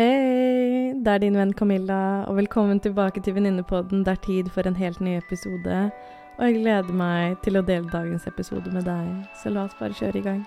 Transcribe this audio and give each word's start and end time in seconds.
Hei! 0.00 0.94
Det 0.96 1.12
er 1.12 1.18
din 1.20 1.34
venn 1.36 1.50
Camilla, 1.52 2.24
og 2.24 2.38
velkommen 2.38 2.78
tilbake 2.80 3.20
til 3.20 3.34
Venninnepodden. 3.36 4.00
Det 4.06 4.14
er 4.14 4.22
tid 4.24 4.48
for 4.54 4.64
en 4.64 4.76
helt 4.76 5.00
ny 5.00 5.18
episode, 5.18 5.90
og 6.38 6.44
jeg 6.46 6.54
gleder 6.62 6.96
meg 7.02 7.36
til 7.44 7.60
å 7.60 7.62
dele 7.68 7.92
dagens 7.92 8.24
episode 8.30 8.72
med 8.72 8.88
deg. 8.88 9.12
Så 9.42 9.52
la 9.52 9.66
oss 9.68 9.76
bare 9.76 9.92
kjøre 10.00 10.22
i 10.22 10.24
gang. 10.24 10.40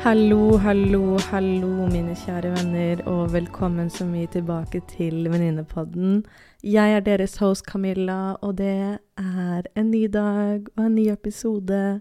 Hallo, 0.00 0.56
hallo, 0.56 1.18
hallo, 1.28 1.84
mine 1.92 2.14
kjære 2.16 2.54
venner, 2.54 3.02
og 3.04 3.34
velkommen 3.34 3.90
så 3.92 4.06
mye 4.08 4.30
tilbake 4.32 4.78
til 4.88 5.26
Venninnepodden. 5.28 6.22
Jeg 6.64 6.94
er 6.96 7.02
deres 7.04 7.36
host 7.36 7.66
Camilla, 7.68 8.32
og 8.40 8.54
det 8.56 8.96
er 9.20 9.68
en 9.76 9.90
ny 9.90 10.06
dag 10.08 10.70
og 10.78 10.86
en 10.86 10.94
ny 10.94 11.04
episode. 11.12 12.00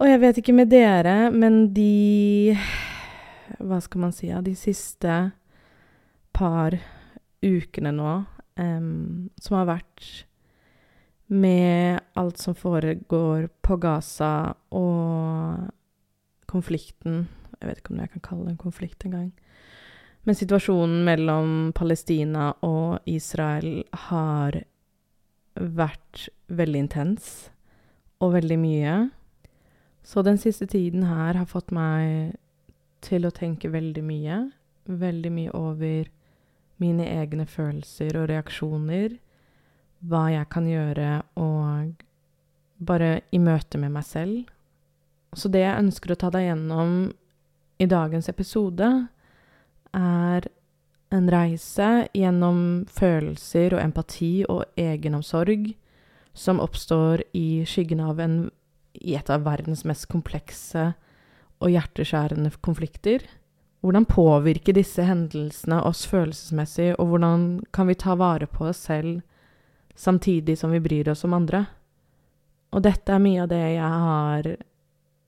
Og 0.00 0.08
jeg 0.08 0.22
vet 0.22 0.40
ikke 0.40 0.54
med 0.56 0.72
dere, 0.72 1.28
men 1.30 1.74
de 1.76 2.56
Hva 3.60 3.82
skal 3.84 4.00
man 4.06 4.16
si? 4.16 4.32
De 4.32 4.56
siste 4.56 5.18
par 6.32 6.78
ukene 7.44 7.92
nå, 7.92 8.16
um, 8.56 9.28
som 9.36 9.58
har 9.60 9.68
vært 9.74 10.08
med 11.28 12.00
alt 12.16 12.40
som 12.40 12.56
foregår 12.56 13.50
på 13.60 13.76
Gaza 13.76 14.54
og 14.72 15.68
konflikten 16.52 17.26
Jeg 17.58 17.68
vet 17.68 17.80
ikke 17.80 17.94
om 17.94 18.02
jeg 18.02 18.10
kan 18.12 18.22
kalle 18.26 18.44
det 18.46 18.52
en 18.56 18.62
konflikt 18.62 19.04
engang. 19.06 19.30
Men 20.26 20.34
situasjonen 20.38 21.04
mellom 21.06 21.72
Palestina 21.74 22.52
og 22.66 23.06
Israel 23.10 23.84
har 24.08 24.56
vært 25.54 26.28
veldig 26.50 26.82
intens 26.84 27.28
og 28.22 28.34
veldig 28.36 28.58
mye. 28.58 28.96
Så 30.02 30.22
den 30.26 30.38
siste 30.42 30.66
tiden 30.66 31.04
her 31.06 31.38
har 31.38 31.46
fått 31.50 31.70
meg 31.74 32.34
til 33.02 33.26
å 33.26 33.34
tenke 33.34 33.70
veldig 33.70 34.04
mye. 34.06 34.38
Veldig 34.86 35.32
mye 35.34 35.54
over 35.54 36.10
mine 36.82 37.06
egne 37.06 37.46
følelser 37.46 38.18
og 38.18 38.28
reaksjoner. 38.30 39.18
Hva 40.02 40.24
jeg 40.32 40.48
kan 40.50 40.66
gjøre, 40.66 41.22
og 41.38 42.02
bare 42.82 43.20
i 43.30 43.38
møte 43.38 43.78
med 43.78 43.94
meg 43.94 44.06
selv 44.06 44.50
så 45.36 45.48
det 45.48 45.64
jeg 45.64 45.80
ønsker 45.84 46.12
å 46.12 46.18
ta 46.20 46.30
deg 46.32 46.48
gjennom 46.50 46.96
i 47.82 47.88
dagens 47.88 48.28
episode, 48.28 48.88
er 49.92 50.48
en 51.12 51.28
reise 51.32 51.88
gjennom 52.16 52.60
følelser 52.88 53.76
og 53.76 53.82
empati 53.82 54.32
og 54.48 54.64
egenomsorg 54.80 55.72
som 56.32 56.62
oppstår 56.64 57.24
i 57.36 57.64
skyggen 57.68 58.00
av 58.00 58.20
en 58.24 58.36
i 58.92 59.14
et 59.16 59.30
av 59.32 59.44
verdens 59.46 59.84
mest 59.88 60.06
komplekse 60.12 60.92
og 61.62 61.72
hjerteskjærende 61.72 62.52
konflikter. 62.64 63.24
Hvordan 63.82 64.06
påvirker 64.06 64.76
disse 64.76 65.04
hendelsene 65.06 65.80
oss 65.88 66.04
følelsesmessig, 66.10 66.92
og 67.00 67.10
hvordan 67.10 67.46
kan 67.74 67.88
vi 67.88 67.98
ta 67.98 68.14
vare 68.18 68.46
på 68.46 68.68
oss 68.70 68.84
selv 68.86 69.22
samtidig 69.98 70.58
som 70.58 70.70
vi 70.74 70.82
bryr 70.82 71.10
oss 71.12 71.24
om 71.26 71.34
andre? 71.34 71.64
Og 72.72 72.84
dette 72.84 73.12
er 73.12 73.24
mye 73.24 73.42
av 73.42 73.50
det 73.50 73.62
jeg 73.74 74.04
har 74.04 74.52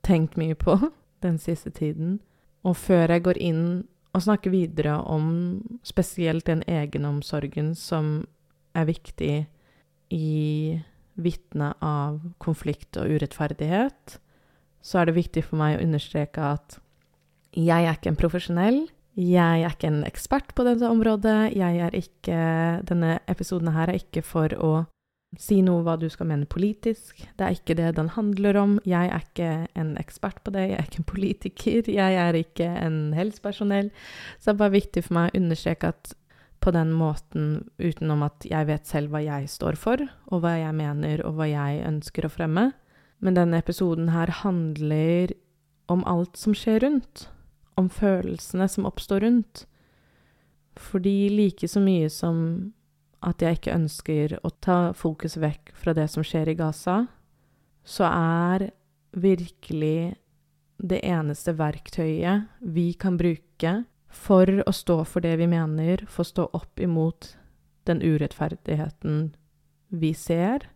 tenkt 0.05 0.38
mye 0.41 0.56
på 0.58 0.77
den 1.24 1.38
siste 1.42 1.72
tiden. 1.74 2.20
Og 2.64 2.77
før 2.77 3.12
jeg 3.12 3.24
går 3.27 3.41
inn 3.41 3.64
og 4.14 4.22
snakker 4.22 4.52
videre 4.55 5.00
om 5.10 5.60
spesielt 5.83 6.47
den 6.47 6.62
egenomsorgen 6.70 7.74
som 7.74 8.27
er 8.75 8.86
viktig 8.86 9.34
i 10.14 10.34
vitne 11.14 11.72
av 11.82 12.20
konflikt 12.42 12.98
og 12.98 13.10
urettferdighet, 13.10 14.19
så 14.84 15.00
er 15.00 15.08
det 15.08 15.19
viktig 15.19 15.44
for 15.47 15.59
meg 15.59 15.78
å 15.78 15.84
understreke 15.84 16.53
at 16.56 16.78
jeg 17.54 17.86
er 17.86 17.94
ikke 17.94 18.10
en 18.12 18.19
profesjonell. 18.19 18.81
Jeg 19.15 19.62
er 19.62 19.71
ikke 19.71 19.91
en 19.92 20.03
ekspert 20.06 20.54
på 20.59 20.65
dette 20.66 20.88
området. 20.91 21.54
Jeg 21.54 21.78
er 21.86 21.94
ikke 21.94 22.38
Denne 22.88 23.21
episoden 23.31 23.71
her 23.75 23.92
er 23.92 24.00
ikke 24.00 24.25
for 24.26 24.50
å 24.59 24.72
Si 25.41 25.61
noe 25.67 25.83
hva 25.83 25.97
du 25.99 26.06
skal 26.12 26.28
mene 26.31 26.47
politisk. 26.50 27.19
Det 27.39 27.47
er 27.47 27.56
ikke 27.56 27.77
det 27.78 27.95
den 27.97 28.11
handler 28.15 28.59
om. 28.61 28.75
Jeg 28.87 29.11
er 29.11 29.25
ikke 29.25 29.53
en 29.78 29.95
ekspert 30.00 30.43
på 30.45 30.53
det, 30.55 30.69
jeg 30.71 30.78
er 30.78 30.89
ikke 30.89 31.03
en 31.03 31.09
politiker, 31.11 31.91
jeg 31.91 32.19
er 32.27 32.39
ikke 32.39 32.69
en 32.83 32.99
helsepersonell. 33.17 33.91
Så 34.39 34.50
det 34.50 34.55
er 34.55 34.62
bare 34.62 34.77
viktig 34.77 35.05
for 35.06 35.19
meg 35.19 35.33
å 35.33 35.43
understreke 35.43 35.91
at 35.95 36.15
på 36.65 36.72
den 36.72 36.95
måten, 36.97 37.67
utenom 37.77 38.22
at 38.25 38.47
jeg 38.49 38.69
vet 38.71 38.89
selv 38.89 39.12
hva 39.12 39.21
jeg 39.21 39.50
står 39.53 39.77
for, 39.77 40.00
og 40.33 40.41
hva 40.41 40.55
jeg 40.56 40.72
mener, 40.77 41.21
og 41.28 41.37
hva 41.37 41.49
jeg 41.51 41.83
ønsker 41.84 42.25
å 42.25 42.33
fremme. 42.33 42.71
Men 43.21 43.37
denne 43.37 43.61
episoden 43.61 44.09
her 44.15 44.33
handler 44.41 45.34
om 45.93 46.05
alt 46.09 46.41
som 46.41 46.56
skjer 46.56 46.81
rundt. 46.87 47.27
Om 47.77 47.91
følelsene 47.93 48.69
som 48.71 48.89
oppstår 48.89 49.25
rundt. 49.27 49.66
Fordi 50.81 51.28
like 51.28 51.69
så 51.69 51.83
mye 51.84 52.09
som 52.11 52.39
at 53.24 53.42
jeg 53.42 53.58
ikke 53.58 53.74
ønsker 53.74 54.36
å 54.44 54.50
ta 54.64 54.78
fokus 54.96 55.38
vekk 55.40 55.72
fra 55.78 55.94
det 55.96 56.06
som 56.12 56.24
skjer 56.26 56.52
i 56.52 56.56
Gaza, 56.58 57.04
så 57.84 58.08
er 58.08 58.68
virkelig 59.14 60.14
det 60.84 61.00
eneste 61.06 61.54
verktøyet 61.56 62.48
vi 62.74 62.92
kan 62.98 63.16
bruke 63.20 63.84
for 64.14 64.50
å 64.64 64.72
stå 64.74 65.00
for 65.08 65.24
det 65.24 65.36
vi 65.40 65.48
mener, 65.50 66.04
for 66.08 66.24
å 66.24 66.30
stå 66.30 66.48
opp 66.56 66.80
imot 66.80 67.34
den 67.88 68.00
urettferdigheten 68.02 69.34
vi 69.94 70.12
ser, 70.16 70.68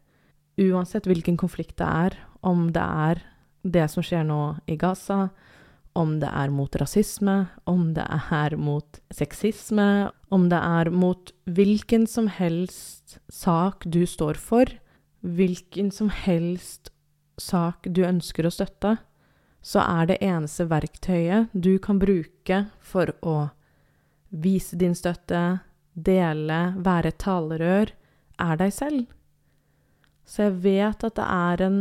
uansett 0.59 1.07
hvilken 1.07 1.39
konflikt 1.39 1.79
det 1.81 1.87
er, 1.89 2.19
om 2.43 2.69
det 2.75 2.83
er 2.83 3.23
det 3.63 3.87
som 3.91 4.05
skjer 4.05 4.27
nå 4.27 4.59
i 4.71 4.77
Gaza, 4.79 5.29
om 5.99 6.19
det 6.23 6.29
er 6.31 6.53
mot 6.55 6.77
rasisme, 6.79 7.49
om 7.67 7.91
det 7.97 8.05
er 8.07 8.55
mot 8.57 9.01
sexisme, 9.15 10.11
om 10.31 10.47
det 10.53 10.61
er 10.61 10.91
mot 10.95 11.33
hvilken 11.51 12.07
som 12.07 12.29
helst 12.31 13.19
sak 13.33 13.87
du 13.87 14.05
står 14.07 14.39
for, 14.39 14.71
hvilken 15.27 15.91
som 15.95 16.13
helst 16.15 16.93
sak 17.39 17.89
du 17.91 18.05
ønsker 18.07 18.47
å 18.47 18.55
støtte, 18.55 18.97
så 19.63 19.83
er 19.83 20.11
det 20.11 20.21
eneste 20.23 20.69
verktøyet 20.71 21.51
du 21.53 21.75
kan 21.83 21.99
bruke 21.99 22.65
for 22.79 23.11
å 23.27 23.51
vise 24.29 24.79
din 24.79 24.95
støtte, 24.95 25.61
dele, 25.95 26.61
være 26.79 27.11
talerør, 27.19 27.91
er 28.39 28.61
deg 28.61 28.75
selv. 28.75 29.07
Så 30.29 30.47
jeg 30.47 30.61
vet 30.63 31.05
at 31.05 31.17
det 31.19 31.27
er 31.27 31.65
en 31.67 31.81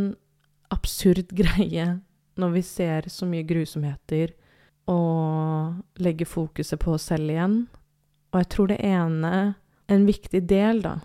absurd 0.73 1.35
greie 1.41 1.99
når 2.37 2.53
vi 2.55 2.63
ser 2.65 3.07
så 3.11 3.27
mye 3.29 3.45
grusomheter, 3.47 4.33
og 4.87 5.99
legger 5.99 6.29
fokuset 6.29 6.79
på 6.79 6.93
oss 6.95 7.09
selv 7.11 7.31
igjen. 7.33 7.57
Og 8.31 8.39
jeg 8.41 8.49
tror 8.53 8.69
det 8.71 8.79
ene, 8.85 9.33
en 9.87 10.05
viktig 10.07 10.43
del, 10.47 10.81
da, 10.85 10.97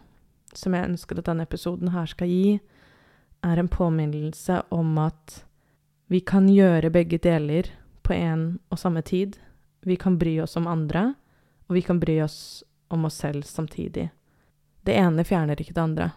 som 0.54 0.74
jeg 0.76 0.90
ønsker 0.90 1.18
at 1.18 1.30
denne 1.30 1.46
episoden 1.48 1.90
her 1.94 2.06
skal 2.10 2.30
gi, 2.30 2.60
er 3.42 3.58
en 3.58 3.70
påminnelse 3.70 4.60
om 4.70 4.98
at 5.02 5.40
vi 6.12 6.20
kan 6.20 6.46
gjøre 6.50 6.92
begge 6.94 7.18
deler 7.22 7.72
på 8.06 8.14
en 8.14 8.60
og 8.70 8.78
samme 8.78 9.02
tid. 9.02 9.38
Vi 9.82 9.96
kan 9.96 10.18
bry 10.18 10.36
oss 10.44 10.56
om 10.60 10.68
andre, 10.70 11.14
og 11.66 11.74
vi 11.74 11.82
kan 11.82 11.98
bry 12.02 12.20
oss 12.22 12.62
om 12.92 13.08
oss 13.08 13.22
selv 13.24 13.46
samtidig. 13.48 14.10
Det 14.82 14.94
ene 14.98 15.24
fjerner 15.24 15.58
ikke 15.58 15.74
det 15.74 15.82
andre. 15.82 16.10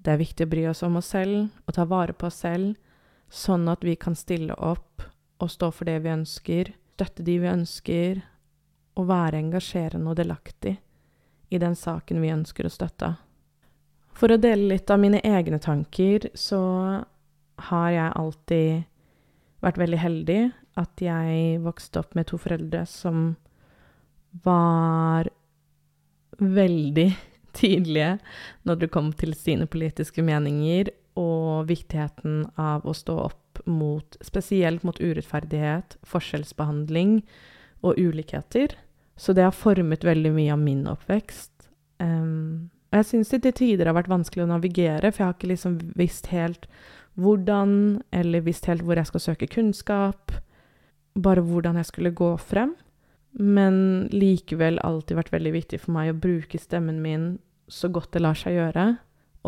Det 0.00 0.14
er 0.14 0.22
viktig 0.22 0.46
å 0.46 0.50
bry 0.50 0.64
oss 0.70 0.82
om 0.86 0.96
oss 0.96 1.10
selv 1.12 1.50
og 1.66 1.74
ta 1.76 1.84
vare 1.84 2.14
på 2.16 2.30
oss 2.30 2.40
selv 2.46 2.78
sånn 3.30 3.68
at 3.70 3.84
vi 3.86 3.94
kan 3.96 4.16
stille 4.18 4.54
opp 4.54 5.04
og 5.40 5.50
stå 5.50 5.70
for 5.72 5.88
det 5.88 6.00
vi 6.04 6.12
ønsker, 6.12 6.74
støtte 7.00 7.24
de 7.24 7.38
vi 7.40 7.48
ønsker, 7.48 8.18
og 8.98 9.06
være 9.08 9.38
engasjerende 9.40 10.10
og 10.12 10.18
delaktig 10.18 10.74
i 11.48 11.58
den 11.62 11.72
saken 11.78 12.20
vi 12.20 12.32
ønsker 12.34 12.66
å 12.66 12.72
støtte. 12.72 13.14
For 14.12 14.34
å 14.34 14.36
dele 14.36 14.74
litt 14.74 14.90
av 14.92 15.00
mine 15.00 15.22
egne 15.24 15.56
tanker, 15.62 16.26
så 16.36 16.60
har 17.70 17.88
jeg 17.94 18.16
alltid 18.20 18.82
vært 19.64 19.80
veldig 19.80 20.00
heldig 20.02 20.40
at 20.80 21.02
jeg 21.04 21.62
vokste 21.64 22.02
opp 22.02 22.12
med 22.18 22.28
to 22.28 22.36
foreldre 22.40 22.84
som 22.88 23.32
var 24.44 25.30
veldig 26.40 27.08
tydelige 27.56 28.18
når 28.68 28.84
det 28.84 28.92
kom 28.92 29.10
til 29.16 29.32
sine 29.36 29.66
politiske 29.70 30.24
meninger, 30.24 30.92
og 31.18 31.68
viktigheten 31.70 32.44
av 32.60 32.86
å 32.86 32.94
stå 32.96 33.16
opp 33.28 33.36
mot 33.68 34.16
Spesielt 34.24 34.84
mot 34.86 34.96
urettferdighet, 34.96 35.98
forskjellsbehandling 36.08 37.18
og 37.84 37.98
ulikheter. 37.98 38.76
Så 39.20 39.34
det 39.36 39.44
har 39.44 39.56
formet 39.56 40.04
veldig 40.06 40.32
mye 40.32 40.54
av 40.54 40.62
min 40.62 40.86
oppvekst. 40.88 41.68
Um, 42.00 42.70
og 42.90 43.02
jeg 43.02 43.08
syns 43.10 43.32
det 43.34 43.42
til 43.44 43.56
tider 43.58 43.90
har 43.90 43.98
vært 43.98 44.08
vanskelig 44.10 44.46
å 44.46 44.52
navigere, 44.54 45.10
for 45.12 45.22
jeg 45.22 45.28
har 45.28 45.36
ikke 45.36 45.50
liksom 45.52 45.76
visst 45.98 46.30
helt 46.32 46.64
hvordan, 47.20 48.00
eller 48.16 48.46
visst 48.46 48.70
helt 48.70 48.86
hvor 48.86 48.96
jeg 48.96 49.10
skal 49.10 49.24
søke 49.26 49.50
kunnskap. 49.50 50.32
Bare 51.20 51.44
hvordan 51.44 51.76
jeg 51.76 51.90
skulle 51.90 52.14
gå 52.16 52.32
frem. 52.40 52.74
Men 53.36 54.08
likevel 54.10 54.80
alltid 54.82 55.20
vært 55.20 55.34
veldig 55.34 55.52
viktig 55.54 55.82
for 55.84 55.94
meg 55.94 56.10
å 56.10 56.18
bruke 56.18 56.58
stemmen 56.58 56.98
min 57.04 57.28
så 57.70 57.90
godt 57.92 58.10
det 58.16 58.24
lar 58.24 58.38
seg 58.38 58.56
gjøre. 58.56 58.86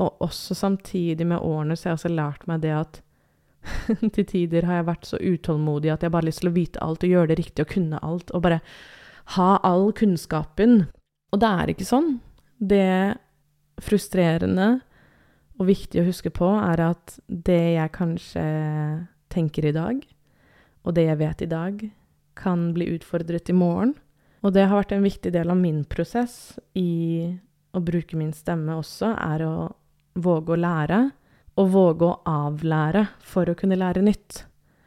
Og 0.01 0.23
også 0.25 0.57
samtidig 0.57 1.27
med 1.29 1.43
årene 1.45 1.77
så 1.77 1.89
har 1.89 1.93
jeg 1.93 2.01
også 2.01 2.13
lært 2.15 2.47
meg 2.49 2.63
det 2.65 2.73
at 2.77 3.03
til 4.15 4.27
tider 4.27 4.67
har 4.67 4.81
jeg 4.81 4.89
vært 4.89 5.07
så 5.07 5.21
utålmodig 5.21 5.93
at 5.93 6.03
jeg 6.03 6.11
bare 6.11 6.25
har 6.25 6.31
lyst 6.31 6.43
til 6.43 6.51
å 6.51 6.57
vite 6.57 6.83
alt 6.83 7.05
og 7.05 7.13
gjøre 7.13 7.31
det 7.31 7.39
riktig 7.39 7.65
og 7.65 7.75
kunne 7.75 8.01
alt, 8.03 8.33
og 8.35 8.43
bare 8.43 8.63
ha 9.37 9.51
all 9.63 9.93
kunnskapen. 9.97 10.87
Og 11.33 11.43
det 11.43 11.51
er 11.51 11.73
ikke 11.73 11.87
sånn. 11.87 12.17
Det 12.59 13.19
frustrerende 13.83 14.83
og 15.61 15.69
viktig 15.69 16.03
å 16.03 16.07
huske 16.09 16.33
på 16.35 16.49
er 16.59 16.83
at 16.89 17.17
det 17.27 17.63
jeg 17.77 17.95
kanskje 17.95 18.45
tenker 19.33 19.69
i 19.69 19.75
dag, 19.77 20.01
og 20.83 20.97
det 20.97 21.07
jeg 21.07 21.21
vet 21.21 21.45
i 21.45 21.51
dag, 21.51 21.85
kan 22.39 22.71
bli 22.75 22.89
utfordret 22.95 23.51
i 23.53 23.57
morgen. 23.57 23.95
Og 24.43 24.55
det 24.57 24.67
har 24.67 24.81
vært 24.81 24.95
en 24.97 25.05
viktig 25.05 25.31
del 25.35 25.53
av 25.53 25.59
min 25.61 25.85
prosess 25.87 26.57
i 26.75 27.31
å 27.73 27.81
bruke 27.85 28.19
min 28.19 28.33
stemme 28.35 28.75
også, 28.81 29.13
er 29.15 29.45
å 29.47 29.55
våge 30.15 30.55
å 30.55 30.61
lære, 30.61 31.01
og 31.61 31.73
våge 31.75 32.09
å 32.09 32.21
avlære 32.29 33.07
for 33.21 33.49
å 33.49 33.57
kunne 33.59 33.79
lære 33.81 34.05
nytt. 34.05 34.45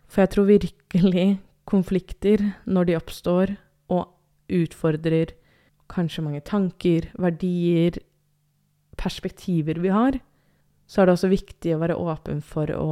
For 0.10 0.24
jeg 0.24 0.34
tror 0.34 0.50
virkelig 0.50 1.28
konflikter, 1.70 2.42
når 2.66 2.90
de 2.90 2.98
oppstår 2.98 3.56
og 3.94 4.10
utfordrer 4.54 5.34
kanskje 5.92 6.24
mange 6.26 6.42
tanker, 6.46 7.12
verdier, 7.22 8.00
perspektiver 8.98 9.80
vi 9.82 9.92
har, 9.94 10.18
så 10.88 11.02
er 11.02 11.08
det 11.08 11.16
også 11.18 11.32
viktig 11.34 11.76
å 11.76 11.82
være 11.82 11.98
åpen 11.98 12.42
for 12.46 12.72
å 12.74 12.90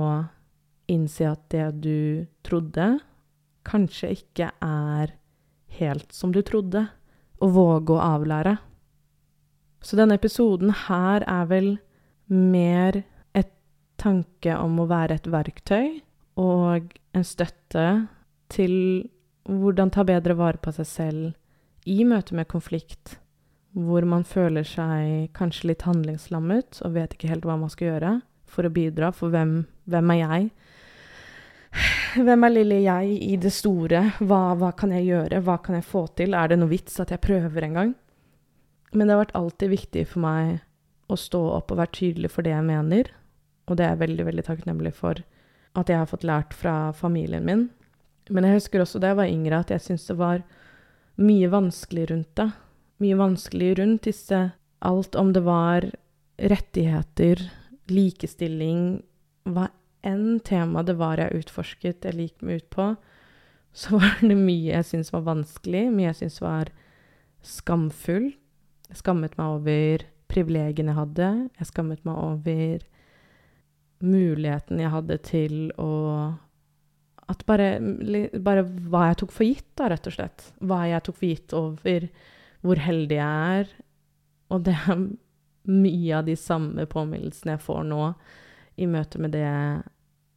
innse 0.92 1.30
at 1.30 1.46
det 1.54 1.68
du 1.86 2.26
trodde, 2.46 2.98
kanskje 3.64 4.12
ikke 4.18 4.50
er 4.66 5.14
helt 5.80 6.14
som 6.14 6.34
du 6.34 6.42
trodde, 6.46 6.88
og 7.42 7.56
våge 7.56 7.96
å 7.96 8.04
avlære. 8.04 8.58
Så 9.84 9.98
denne 10.00 10.18
episoden 10.20 10.72
her 10.88 11.26
er 11.28 11.48
vel 11.50 11.70
mer 12.34 13.04
et 13.38 13.52
tanke 14.02 14.56
om 14.58 14.82
å 14.82 14.90
være 14.90 15.20
et 15.20 15.30
verktøy 15.32 16.02
og 16.42 16.94
en 17.14 17.26
støtte 17.28 17.88
til 18.54 18.76
hvordan 19.50 19.92
ta 19.94 20.06
bedre 20.08 20.36
vare 20.40 20.62
på 20.62 20.74
seg 20.76 20.88
selv 20.88 21.90
i 21.90 22.04
møte 22.08 22.36
med 22.36 22.48
konflikt, 22.48 23.18
hvor 23.74 24.06
man 24.08 24.24
føler 24.24 24.66
seg 24.68 25.34
kanskje 25.36 25.74
litt 25.74 25.86
handlingslammet 25.88 26.80
og 26.86 26.96
vet 26.96 27.16
ikke 27.16 27.32
helt 27.32 27.48
hva 27.48 27.58
man 27.60 27.72
skal 27.74 27.94
gjøre 27.94 28.14
for 28.54 28.68
å 28.68 28.74
bidra, 28.74 29.10
for 29.16 29.34
hvem, 29.34 29.64
hvem 29.90 30.14
er 30.14 30.22
jeg? 30.22 30.52
Hvem 32.14 32.46
er 32.46 32.54
lille 32.54 32.76
jeg 32.84 33.16
i 33.26 33.38
det 33.42 33.50
store? 33.50 34.04
Hva, 34.22 34.54
hva, 34.60 34.70
kan 34.78 34.92
jeg 34.94 35.08
gjøre? 35.08 35.40
Hva 35.42 35.58
kan 35.66 35.80
jeg 35.80 35.88
få 35.90 36.04
til? 36.14 36.36
Er 36.38 36.52
det 36.52 36.60
noe 36.62 36.70
vits 36.70 37.00
at 37.02 37.10
jeg 37.10 37.24
prøver 37.24 37.66
en 37.66 37.80
gang? 37.80 37.96
Men 38.94 39.08
det 39.10 39.16
har 39.16 39.24
vært 39.24 39.40
alltid 39.40 39.72
viktig 39.72 40.04
for 40.12 40.22
meg 40.22 40.60
å 41.14 41.20
stå 41.20 41.42
opp 41.58 41.72
og 41.72 41.80
være 41.80 41.96
tydelig 42.00 42.32
for 42.34 42.46
det 42.46 42.54
jeg 42.56 42.68
mener. 42.68 43.12
Og 43.70 43.78
det 43.78 43.86
er 43.86 43.96
jeg 43.96 44.04
veldig, 44.04 44.26
veldig 44.30 44.46
takknemlig 44.50 44.94
for 44.98 45.22
at 45.78 45.90
jeg 45.90 46.02
har 46.02 46.10
fått 46.10 46.26
lært 46.28 46.54
fra 46.58 46.92
familien 46.98 47.46
min. 47.48 47.68
Men 48.30 48.48
jeg 48.48 48.60
husker 48.60 48.84
også 48.84 49.02
da 49.02 49.12
jeg 49.12 49.20
var 49.20 49.32
yngre, 49.32 49.62
at 49.64 49.74
jeg 49.74 49.84
syntes 49.84 50.10
det 50.12 50.18
var 50.20 50.44
mye 51.22 51.50
vanskelig 51.52 52.10
rundt 52.12 52.36
det. 52.40 52.50
Mye 53.04 53.20
vanskelig 53.20 53.72
rundt 53.80 54.10
disse 54.10 54.44
Alt 54.84 55.16
om 55.16 55.30
det 55.32 55.46
var 55.46 55.86
rettigheter, 56.36 57.40
likestilling, 57.88 58.98
hva 59.48 59.70
enn 60.04 60.42
tema 60.44 60.84
det 60.84 60.98
var 61.00 61.22
jeg 61.22 61.44
utforsket 61.44 62.04
eller 62.10 62.28
gikk 62.28 62.44
meg 62.44 62.60
ut 62.60 62.70
på, 62.74 62.88
så 63.72 63.96
var 64.02 64.18
det 64.20 64.36
mye 64.36 64.74
jeg 64.74 64.90
syntes 64.90 65.14
var 65.16 65.24
vanskelig, 65.30 65.86
mye 65.94 66.10
jeg 66.10 66.20
syntes 66.20 66.42
var 66.44 66.74
skamfull. 67.44 68.34
Jeg 68.90 69.00
skammet 69.00 69.38
meg 69.40 69.56
over 69.56 70.04
privilegiene 70.34 70.94
jeg 70.94 71.00
hadde. 71.00 71.30
Jeg 71.60 71.70
skammet 71.70 72.04
meg 72.08 72.18
over 72.18 72.84
muligheten 74.04 74.82
jeg 74.84 74.92
hadde 74.92 75.20
til 75.24 75.60
å 75.80 75.92
At 77.32 77.46
bare, 77.48 77.78
bare 78.44 78.66
hva 78.92 79.06
jeg 79.08 79.22
tok 79.22 79.32
for 79.32 79.48
gitt, 79.48 79.70
da, 79.80 79.88
rett 79.94 80.08
og 80.10 80.16
slett. 80.18 80.50
Hva 80.60 80.82
jeg 80.90 81.06
tok 81.06 81.16
for 81.16 81.30
gitt 81.30 81.54
over 81.56 82.08
hvor 82.64 82.82
heldig 82.84 83.16
jeg 83.16 83.60
er. 83.60 83.70
Og 84.52 84.66
det 84.68 84.76
er 84.76 85.06
mye 85.72 86.18
av 86.18 86.28
de 86.28 86.36
samme 86.36 86.84
påminnelsene 86.92 87.56
jeg 87.56 87.64
får 87.64 87.84
nå 87.88 88.10
i 88.84 88.88
møte 88.90 89.22
med 89.24 89.32
det 89.36 89.48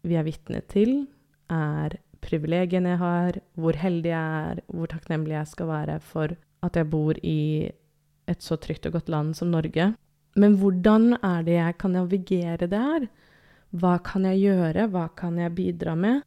vi 0.07 0.19
er 0.19 0.27
vitne 0.27 0.61
til, 0.71 1.09
er 1.51 1.97
privilegiene 2.23 2.95
jeg 2.95 3.01
har, 3.01 3.41
hvor 3.59 3.79
heldig 3.79 4.13
jeg 4.13 4.45
er, 4.51 4.63
hvor 4.71 4.91
takknemlig 4.91 5.37
jeg 5.37 5.51
skal 5.53 5.71
være 5.71 5.99
for 6.05 6.37
at 6.67 6.79
jeg 6.79 6.91
bor 6.91 7.19
i 7.23 7.71
et 8.27 8.43
så 8.43 8.59
trygt 8.61 8.87
og 8.89 8.99
godt 8.99 9.11
land 9.13 9.35
som 9.39 9.51
Norge. 9.53 9.93
Men 10.37 10.57
hvordan 10.61 11.17
er 11.23 11.45
det 11.47 11.57
jeg 11.57 11.77
kan 11.81 11.95
navigere 11.97 12.69
det 12.69 12.81
her? 12.81 13.07
Hva 13.77 13.97
kan 14.05 14.27
jeg 14.29 14.43
gjøre, 14.47 14.89
hva 14.93 15.09
kan 15.17 15.39
jeg 15.41 15.55
bidra 15.57 15.95
med? 15.99 16.25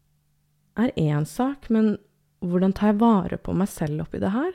er 0.79 0.91
én 0.95 1.25
sak, 1.25 1.69
men 1.69 1.97
hvordan 2.39 2.73
tar 2.73 2.93
jeg 2.93 3.01
vare 3.01 3.39
på 3.41 3.53
meg 3.57 3.69
selv 3.71 4.05
oppi 4.05 4.21
det 4.21 4.31
her? 4.33 4.53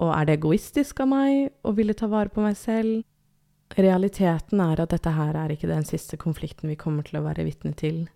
Og 0.00 0.12
er 0.14 0.26
det 0.26 0.38
egoistisk 0.38 1.02
av 1.04 1.10
meg 1.10 1.50
å 1.66 1.74
ville 1.76 1.96
ta 1.96 2.08
vare 2.10 2.32
på 2.32 2.44
meg 2.44 2.56
selv? 2.56 3.02
Realiteten 3.76 4.62
er 4.64 4.80
at 4.82 4.94
dette 4.94 5.12
her 5.14 5.36
er 5.38 5.52
ikke 5.54 5.70
den 5.70 5.84
siste 5.86 6.18
konflikten 6.20 6.72
vi 6.72 6.78
kommer 6.80 7.06
til 7.06 7.20
å 7.20 7.26
være 7.26 7.44
vitne 7.46 7.74
til. 7.78 8.06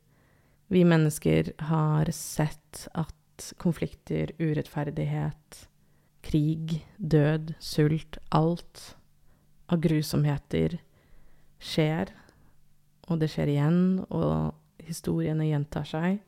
Vi 0.73 0.83
mennesker 0.89 1.53
har 1.69 2.09
sett 2.17 2.87
at 2.97 3.53
konflikter, 3.61 4.33
urettferdighet, 4.41 5.67
krig, 6.25 6.81
død, 6.97 7.55
sult, 7.63 8.19
alt 8.35 8.85
av 9.71 9.81
grusomheter 9.85 10.79
skjer, 11.63 12.13
og 13.09 13.21
det 13.21 13.31
skjer 13.33 13.53
igjen, 13.53 13.83
og 14.09 14.55
historiene 14.85 15.49
gjentar 15.49 15.89
seg. 15.89 16.21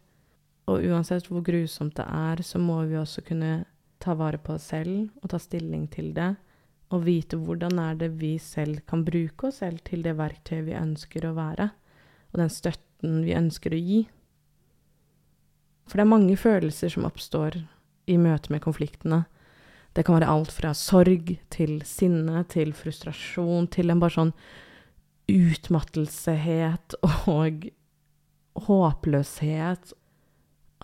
Og 0.69 0.84
uansett 0.84 1.28
hvor 1.31 1.44
grusomt 1.46 1.96
det 1.96 2.06
er, 2.06 2.43
så 2.44 2.60
må 2.60 2.82
vi 2.88 2.98
også 3.00 3.25
kunne 3.25 3.64
ta 4.02 4.16
vare 4.19 4.40
på 4.43 4.56
oss 4.56 4.69
selv 4.75 5.08
og 5.22 5.31
ta 5.32 5.40
stilling 5.40 5.87
til 5.93 6.12
det 6.16 6.34
og 6.94 7.06
vite 7.06 7.38
hvordan 7.40 7.81
er 7.82 7.96
det 7.98 8.12
vi 8.20 8.37
selv 8.38 8.82
kan 8.87 9.04
bruke 9.06 9.48
oss 9.48 9.60
selv 9.62 9.82
til 9.87 10.04
det 10.06 10.14
verktøyet 10.19 10.66
vi 10.69 10.76
ønsker 10.78 11.26
å 11.26 11.34
være, 11.37 11.70
og 12.32 12.40
den 12.43 12.52
støtten 12.52 13.25
vi 13.26 13.34
ønsker 13.34 13.75
å 13.75 13.81
gi. 13.81 14.02
For 15.87 15.98
det 15.98 16.06
er 16.06 16.12
mange 16.12 16.37
følelser 16.38 16.93
som 16.93 17.06
oppstår 17.08 17.58
i 18.10 18.19
møte 18.22 18.52
med 18.54 18.62
konfliktene. 18.62 19.25
Det 19.96 20.04
kan 20.04 20.19
være 20.19 20.28
alt 20.28 20.52
fra 20.52 20.75
sorg 20.76 21.31
til 21.52 21.78
sinne 21.88 22.43
til 22.52 22.75
frustrasjon 22.76 23.69
til 23.72 23.93
en 23.93 24.02
bare 24.02 24.12
sånn 24.19 24.32
utmattelsehet 25.32 26.98
og 27.32 27.69
håpløshet. 28.67 29.94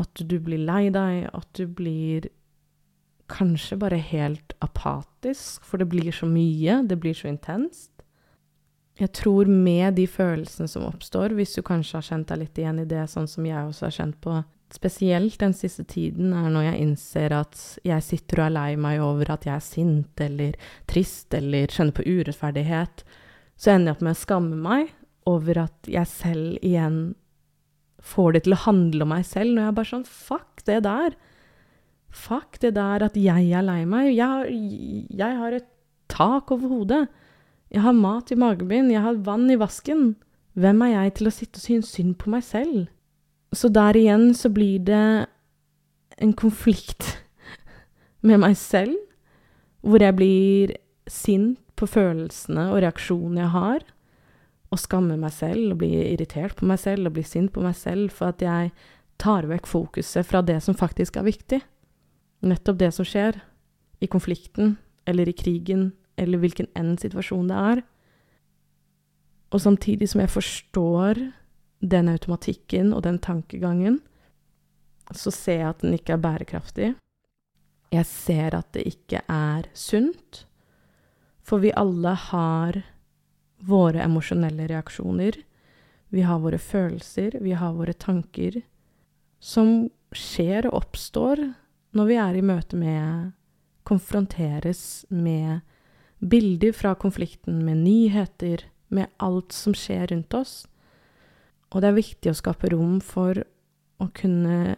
At 0.00 0.22
du 0.24 0.38
blir 0.40 0.64
lei 0.64 0.86
deg, 0.94 1.26
at 1.28 1.50
du 1.58 1.66
blir 1.68 2.30
kanskje 3.32 3.76
bare 3.80 4.00
helt 4.00 4.56
apatisk, 4.64 5.64
for 5.64 5.80
det 5.80 5.90
blir 5.92 6.12
så 6.12 6.26
mye, 6.28 6.80
det 6.88 6.98
blir 7.00 7.16
så 7.16 7.28
intenst. 7.28 7.90
Jeg 9.00 9.12
tror 9.16 9.48
med 9.48 9.96
de 9.96 10.06
følelsene 10.08 10.68
som 10.68 10.84
oppstår, 10.88 11.32
hvis 11.36 11.54
du 11.56 11.62
kanskje 11.64 11.98
har 11.98 12.08
kjent 12.08 12.28
deg 12.32 12.42
litt 12.42 12.58
igjen 12.60 12.82
i 12.82 12.88
det, 12.88 13.04
sånn 13.12 13.28
som 13.28 13.46
jeg 13.48 13.68
også 13.68 13.88
har 13.88 13.96
kjent 13.96 14.18
på 14.24 14.40
spesielt 14.76 15.38
den 15.40 15.54
siste 15.56 15.84
tiden, 15.88 16.32
er 16.36 16.50
når 16.52 16.68
jeg 16.70 16.82
innser 16.84 17.34
at 17.36 17.62
jeg 17.86 18.04
sitter 18.06 18.42
og 18.42 18.46
er 18.46 18.54
lei 18.56 18.70
meg 18.80 19.02
over 19.04 19.32
at 19.34 19.46
jeg 19.48 19.54
er 19.54 19.64
sint 19.64 20.22
eller 20.22 20.56
trist 20.90 21.34
eller 21.36 21.72
skjønner 21.72 21.96
på 21.96 22.06
urettferdighet, 22.06 23.04
så 23.56 23.74
ender 23.74 23.92
jeg 23.92 23.96
opp 23.96 24.06
med 24.06 24.16
å 24.16 24.22
skamme 24.22 24.60
meg 24.62 24.94
over 25.28 25.64
at 25.66 25.90
jeg 25.90 26.10
selv 26.10 26.64
igjen 26.66 27.02
får 28.02 28.32
det 28.34 28.44
til 28.46 28.56
å 28.56 28.62
handle 28.64 29.06
om 29.06 29.12
meg 29.14 29.26
selv, 29.28 29.52
når 29.52 29.62
jeg 29.62 29.70
er 29.70 29.76
bare 29.78 29.92
sånn 29.92 30.08
Fuck 30.08 30.64
det 30.66 30.80
der! 30.88 31.18
Fuck 32.12 32.58
det 32.60 32.74
der 32.76 33.06
at 33.06 33.14
jeg 33.16 33.52
er 33.56 33.64
lei 33.64 33.82
meg. 33.88 34.10
Jeg 34.12 34.28
har, 34.28 34.48
jeg 34.48 35.38
har 35.38 35.54
et 35.56 35.68
tak 36.12 36.50
over 36.52 36.68
hodet. 36.68 37.06
Jeg 37.72 37.84
har 37.86 37.96
mat 37.96 38.28
i 38.34 38.36
magen 38.36 38.68
min, 38.68 38.90
jeg 38.92 39.00
har 39.00 39.22
vann 39.24 39.48
i 39.50 39.56
vasken. 39.56 40.10
Hvem 40.52 40.82
er 40.84 40.92
jeg 40.92 41.14
til 41.16 41.30
å 41.30 41.32
sitte 41.32 41.60
og 41.60 41.64
synes 41.64 41.94
synd 41.94 42.18
på 42.20 42.32
meg 42.34 42.44
selv? 42.44 42.90
Så 43.52 43.68
der 43.68 43.96
igjen 43.98 44.32
så 44.34 44.48
blir 44.52 44.80
det 44.86 45.26
en 46.22 46.32
konflikt 46.32 47.18
med 48.26 48.40
meg 48.44 48.56
selv, 48.56 48.96
hvor 49.82 50.00
jeg 50.00 50.16
blir 50.16 50.76
sint 51.10 51.58
på 51.76 51.88
følelsene 51.90 52.68
og 52.70 52.80
reaksjonene 52.84 53.42
jeg 53.42 53.52
har, 53.56 53.84
og 54.72 54.80
skammer 54.80 55.18
meg 55.20 55.34
selv 55.36 55.74
og 55.74 55.82
blir 55.82 56.06
irritert 56.14 56.54
på 56.56 56.68
meg 56.68 56.80
selv 56.80 57.10
og 57.10 57.18
blir 57.18 57.26
sint 57.28 57.52
på 57.52 57.60
meg 57.60 57.74
selv 57.76 58.14
for 58.14 58.32
at 58.32 58.40
jeg 58.40 58.70
tar 59.20 59.44
vekk 59.50 59.68
fokuset 59.68 60.24
fra 60.24 60.40
det 60.40 60.62
som 60.64 60.78
faktisk 60.78 61.18
er 61.20 61.28
viktig 61.28 61.60
nettopp 62.46 62.78
det 62.80 62.90
som 62.94 63.06
skjer 63.06 63.38
i 64.02 64.08
konflikten 64.10 64.76
eller 65.08 65.28
i 65.28 65.36
krigen 65.36 65.90
eller 66.20 66.42
hvilken 66.42 66.68
enn 66.78 66.96
situasjon 67.00 67.48
det 67.50 67.58
er. 67.58 67.82
Og 69.52 69.62
samtidig 69.62 70.08
som 70.10 70.22
jeg 70.22 70.32
forstår 70.32 71.20
den 71.82 72.08
automatikken 72.08 72.92
og 72.94 73.02
den 73.04 73.18
tankegangen, 73.18 74.00
så 75.12 75.32
ser 75.34 75.58
jeg 75.60 75.68
at 75.68 75.82
den 75.82 75.96
ikke 75.98 76.14
er 76.14 76.22
bærekraftig. 76.22 76.92
Jeg 77.92 78.08
ser 78.08 78.56
at 78.56 78.70
det 78.72 78.86
ikke 78.88 79.20
er 79.28 79.68
sunt. 79.76 80.44
For 81.42 81.60
vi 81.60 81.74
alle 81.76 82.14
har 82.30 82.78
våre 83.66 84.04
emosjonelle 84.06 84.68
reaksjoner. 84.70 85.36
Vi 86.12 86.22
har 86.22 86.40
våre 86.40 86.58
følelser, 86.58 87.38
vi 87.40 87.52
har 87.56 87.74
våre 87.74 87.92
tanker, 87.92 88.60
som 89.40 89.90
skjer 90.14 90.68
og 90.68 90.84
oppstår 90.84 91.42
når 91.96 92.08
vi 92.08 92.18
er 92.20 92.38
i 92.38 92.44
møte 92.46 92.78
med 92.78 93.32
Konfronteres 93.82 95.04
med 95.10 95.60
bilder 96.22 96.72
fra 96.72 96.94
konflikten, 96.94 97.64
med 97.66 97.80
nyheter, 97.82 98.62
med 98.88 99.10
alt 99.18 99.52
som 99.52 99.74
skjer 99.74 100.06
rundt 100.12 100.36
oss. 100.38 100.52
Og 101.72 101.80
det 101.80 101.88
er 101.88 101.98
viktig 101.98 102.32
å 102.32 102.36
skape 102.36 102.70
rom 102.72 103.00
for 103.04 103.40
å 104.02 104.08
kunne 104.16 104.76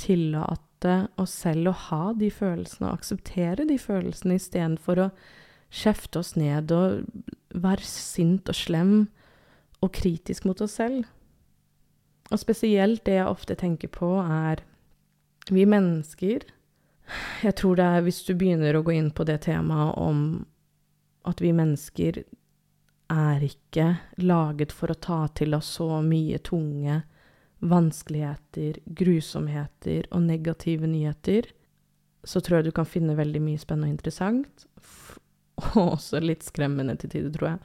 tillate 0.00 0.94
oss 1.20 1.34
selv 1.42 1.72
å 1.72 1.78
ha 1.90 2.04
de 2.16 2.30
følelsene 2.32 2.88
og 2.88 3.00
akseptere 3.00 3.66
de 3.68 3.76
følelsene 3.80 4.38
istedenfor 4.40 5.04
å 5.04 5.08
kjefte 5.70 6.22
oss 6.22 6.34
ned 6.40 6.72
og 6.74 7.04
være 7.52 7.86
sint 7.86 8.48
og 8.48 8.56
slem 8.56 8.94
og 9.80 9.92
kritisk 9.96 10.46
mot 10.48 10.60
oss 10.64 10.78
selv. 10.80 11.04
Og 12.30 12.40
spesielt 12.40 13.04
det 13.06 13.18
jeg 13.18 13.28
ofte 13.28 13.56
tenker 13.58 13.90
på, 13.92 14.16
er 14.22 14.64
vi 15.50 15.66
mennesker 15.66 16.46
Jeg 17.42 17.56
tror 17.58 17.74
det 17.74 17.84
er 17.84 18.04
hvis 18.06 18.20
du 18.22 18.36
begynner 18.38 18.76
å 18.76 18.84
gå 18.86 18.92
inn 18.94 19.08
på 19.10 19.24
det 19.26 19.40
temaet 19.48 19.96
om 19.98 20.20
at 21.26 21.40
vi 21.42 21.50
mennesker 21.50 22.20
er 23.10 23.42
ikke 23.44 23.86
laget 24.22 24.72
for 24.74 24.92
å 24.92 24.98
ta 24.98 25.22
til 25.34 25.56
oss 25.56 25.76
så 25.78 26.00
mye 26.04 26.38
tunge 26.46 27.00
vanskeligheter, 27.60 28.78
grusomheter 28.84 30.06
og 30.10 30.22
negative 30.24 30.88
nyheter, 30.88 31.50
så 32.24 32.40
tror 32.40 32.60
jeg 32.60 32.70
du 32.70 32.76
kan 32.76 32.88
finne 32.88 33.16
veldig 33.18 33.42
mye 33.44 33.60
spennende 33.60 33.90
og 33.90 33.96
interessant. 33.98 34.66
Og 35.74 35.96
også 35.98 36.22
litt 36.24 36.44
skremmende 36.46 36.94
til 36.96 37.12
tider, 37.12 37.32
tror 37.34 37.48
jeg. 37.50 37.58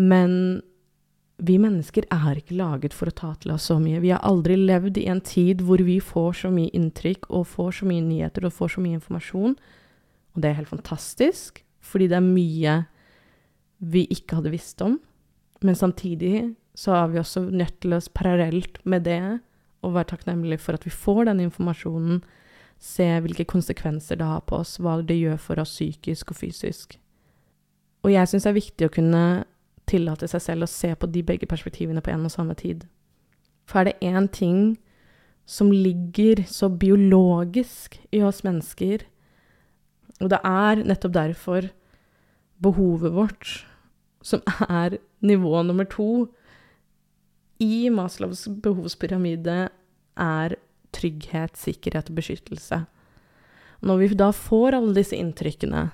Men 0.00 0.32
vi 1.44 1.58
mennesker 1.60 2.06
er 2.14 2.38
ikke 2.38 2.56
laget 2.56 2.94
for 2.96 3.10
å 3.10 3.16
ta 3.16 3.32
til 3.40 3.52
oss 3.52 3.66
så 3.68 3.76
mye. 3.82 4.00
Vi 4.00 4.12
har 4.14 4.22
aldri 4.24 4.56
levd 4.56 5.00
i 5.02 5.06
en 5.12 5.20
tid 5.24 5.64
hvor 5.66 5.82
vi 5.84 5.98
får 6.00 6.44
så 6.44 6.52
mye 6.54 6.72
inntrykk 6.76 7.28
og 7.28 7.48
får 7.50 7.80
så 7.80 7.88
mye 7.90 8.04
nyheter 8.04 8.46
og 8.46 8.54
får 8.56 8.76
så 8.76 8.84
mye 8.84 9.00
informasjon. 9.00 9.56
Og 10.34 10.42
det 10.42 10.50
er 10.50 10.58
helt 10.60 10.72
fantastisk, 10.72 11.60
fordi 11.84 12.08
det 12.12 12.18
er 12.20 12.28
mye 12.28 12.76
vi 13.92 14.06
ikke 14.12 14.38
hadde 14.38 14.52
visst 14.54 14.82
om. 14.84 14.98
Men 15.64 15.76
samtidig 15.78 16.54
så 16.74 16.94
er 16.98 17.12
vi 17.12 17.20
også 17.20 17.44
nødt 17.50 17.76
til 17.80 17.94
å 17.94 18.00
parallelt 18.14 18.80
med 18.84 19.06
det 19.06 19.22
og 19.84 19.94
være 19.94 20.14
takknemlige 20.14 20.62
for 20.64 20.76
at 20.76 20.84
vi 20.86 20.92
får 20.92 21.26
den 21.28 21.44
informasjonen, 21.44 22.22
se 22.80 23.06
hvilke 23.22 23.46
konsekvenser 23.48 24.18
det 24.18 24.26
har 24.26 24.42
på 24.48 24.58
oss, 24.60 24.76
hva 24.82 24.98
det 25.00 25.16
gjør 25.16 25.38
for 25.40 25.60
oss 25.62 25.72
psykisk 25.76 26.32
og 26.32 26.36
fysisk. 26.36 26.96
Og 28.04 28.12
jeg 28.12 28.28
syns 28.28 28.44
det 28.44 28.50
er 28.50 28.58
viktig 28.58 28.88
å 28.88 28.92
kunne 28.92 29.24
tillate 29.88 30.28
seg 30.28 30.42
selv 30.42 30.66
å 30.66 30.70
se 30.70 30.90
på 30.96 31.08
de 31.12 31.22
begge 31.24 31.48
perspektivene 31.48 32.02
på 32.04 32.12
en 32.12 32.26
og 32.26 32.32
samme 32.34 32.56
tid. 32.58 32.84
For 33.68 33.80
er 33.80 33.92
det 33.92 34.04
én 34.04 34.28
ting 34.28 34.76
som 35.48 35.70
ligger 35.72 36.42
så 36.48 36.68
biologisk 36.68 37.98
i 38.12 38.22
oss 38.24 38.42
mennesker, 38.44 39.04
og 40.20 40.30
det 40.32 40.40
er 40.44 40.84
nettopp 40.84 41.14
derfor 41.14 41.70
behovet 42.64 43.12
vårt, 43.12 43.54
som 44.24 44.42
er 44.66 44.98
nivå 45.24 45.62
nummer 45.66 45.86
to 45.90 46.26
i 47.62 47.86
Maslows 47.92 48.46
behovspyramide, 48.64 49.68
er 50.18 50.56
trygghet, 50.94 51.56
sikkerhet 51.58 52.10
og 52.10 52.18
beskyttelse. 52.18 52.84
Når 53.84 54.00
vi 54.00 54.08
da 54.18 54.30
får 54.34 54.78
alle 54.78 54.94
disse 54.96 55.16
inntrykkene 55.18 55.88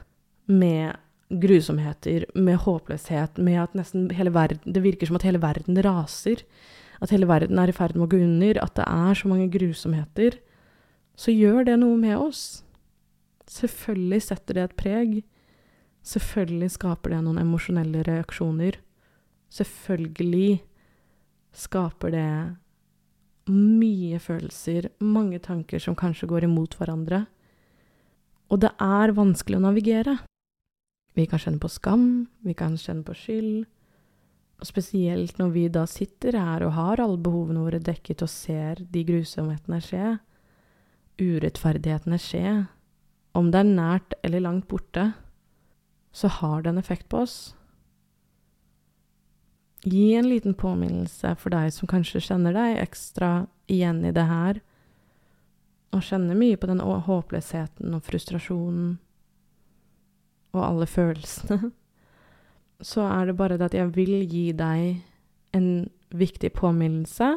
med 0.51 0.99
grusomheter, 1.31 2.27
med 2.35 2.61
håpløshet, 2.65 3.39
med 3.39 3.61
at 3.63 3.75
nesten 3.79 4.09
hele 4.15 4.33
verden 4.35 4.73
Det 4.75 4.83
virker 4.83 5.07
som 5.07 5.17
at 5.17 5.27
hele 5.27 5.43
verden 5.43 5.79
raser. 5.83 6.43
At 7.01 7.11
hele 7.11 7.29
verden 7.29 7.59
er 7.59 7.71
i 7.71 7.73
ferd 7.73 7.95
med 7.97 8.09
å 8.09 8.11
gå 8.11 8.19
under, 8.23 8.59
at 8.63 8.75
det 8.77 8.87
er 8.87 9.15
så 9.15 9.29
mange 9.29 9.49
grusomheter. 9.51 10.39
Så 11.17 11.33
gjør 11.33 11.65
det 11.65 11.79
noe 11.81 11.97
med 11.97 12.17
oss. 12.19 12.63
Selvfølgelig 13.51 14.23
setter 14.23 14.55
det 14.55 14.65
et 14.65 14.77
preg. 14.77 15.23
Selvfølgelig 16.07 16.71
skaper 16.77 17.15
det 17.15 17.21
noen 17.25 17.43
emosjonelle 17.43 18.03
reaksjoner. 18.07 18.79
Selvfølgelig 19.53 20.61
skaper 21.53 22.15
det 22.15 22.31
mye 23.51 24.21
følelser, 24.23 24.91
mange 25.03 25.41
tanker 25.43 25.83
som 25.83 25.97
kanskje 25.99 26.29
går 26.31 26.47
imot 26.47 26.77
hverandre. 26.79 27.25
Og 28.51 28.63
det 28.63 28.71
er 28.83 29.15
vanskelig 29.17 29.59
å 29.59 29.65
navigere. 29.67 30.17
Vi 31.19 31.27
kan 31.27 31.43
kjenne 31.43 31.63
på 31.63 31.71
skam, 31.71 32.07
vi 32.47 32.55
kan 32.55 32.77
kjenne 32.79 33.05
på 33.07 33.15
skyld. 33.19 33.67
Og 34.61 34.69
spesielt 34.69 35.39
når 35.41 35.55
vi 35.55 35.65
da 35.73 35.87
sitter 35.89 36.37
her 36.39 36.67
og 36.67 36.75
har 36.77 37.03
alle 37.03 37.21
behovene 37.21 37.63
våre 37.65 37.81
dekket 37.83 38.23
og 38.27 38.31
ser 38.31 38.83
de 38.93 39.05
grusomhetene 39.09 39.81
skje, 39.85 40.19
urettferdighetene 41.21 42.19
skje, 42.21 42.53
om 43.37 43.51
det 43.53 43.63
er 43.63 43.71
nært 43.71 44.17
eller 44.27 44.45
langt 44.45 44.69
borte, 44.71 45.11
så 46.13 46.29
har 46.29 46.63
det 46.63 46.71
en 46.71 46.79
effekt 46.79 47.09
på 47.09 47.19
oss. 47.25 47.55
Gi 49.83 50.15
en 50.15 50.29
liten 50.29 50.55
påminnelse 50.55 51.35
for 51.41 51.55
deg 51.55 51.73
som 51.73 51.89
kanskje 51.89 52.21
kjenner 52.21 52.53
deg 52.57 52.81
ekstra 52.83 53.47
igjen 53.71 54.03
i 54.05 54.13
det 54.13 54.27
her, 54.29 54.61
og 55.91 56.05
kjenner 56.07 56.39
mye 56.39 56.59
på 56.61 56.69
den 56.71 56.83
håpløsheten 56.83 57.95
og 57.97 58.05
frustrasjonen 58.07 58.99
og 60.55 60.61
alle 60.67 60.87
følelsene. 60.87 61.71
Så 62.91 63.05
er 63.05 63.27
det 63.27 63.37
bare 63.37 63.59
det 63.59 63.71
at 63.71 63.77
jeg 63.77 63.93
vil 63.97 64.21
gi 64.29 64.51
deg 64.57 65.01
en 65.57 65.71
viktig 66.11 66.53
påminnelse 66.57 67.35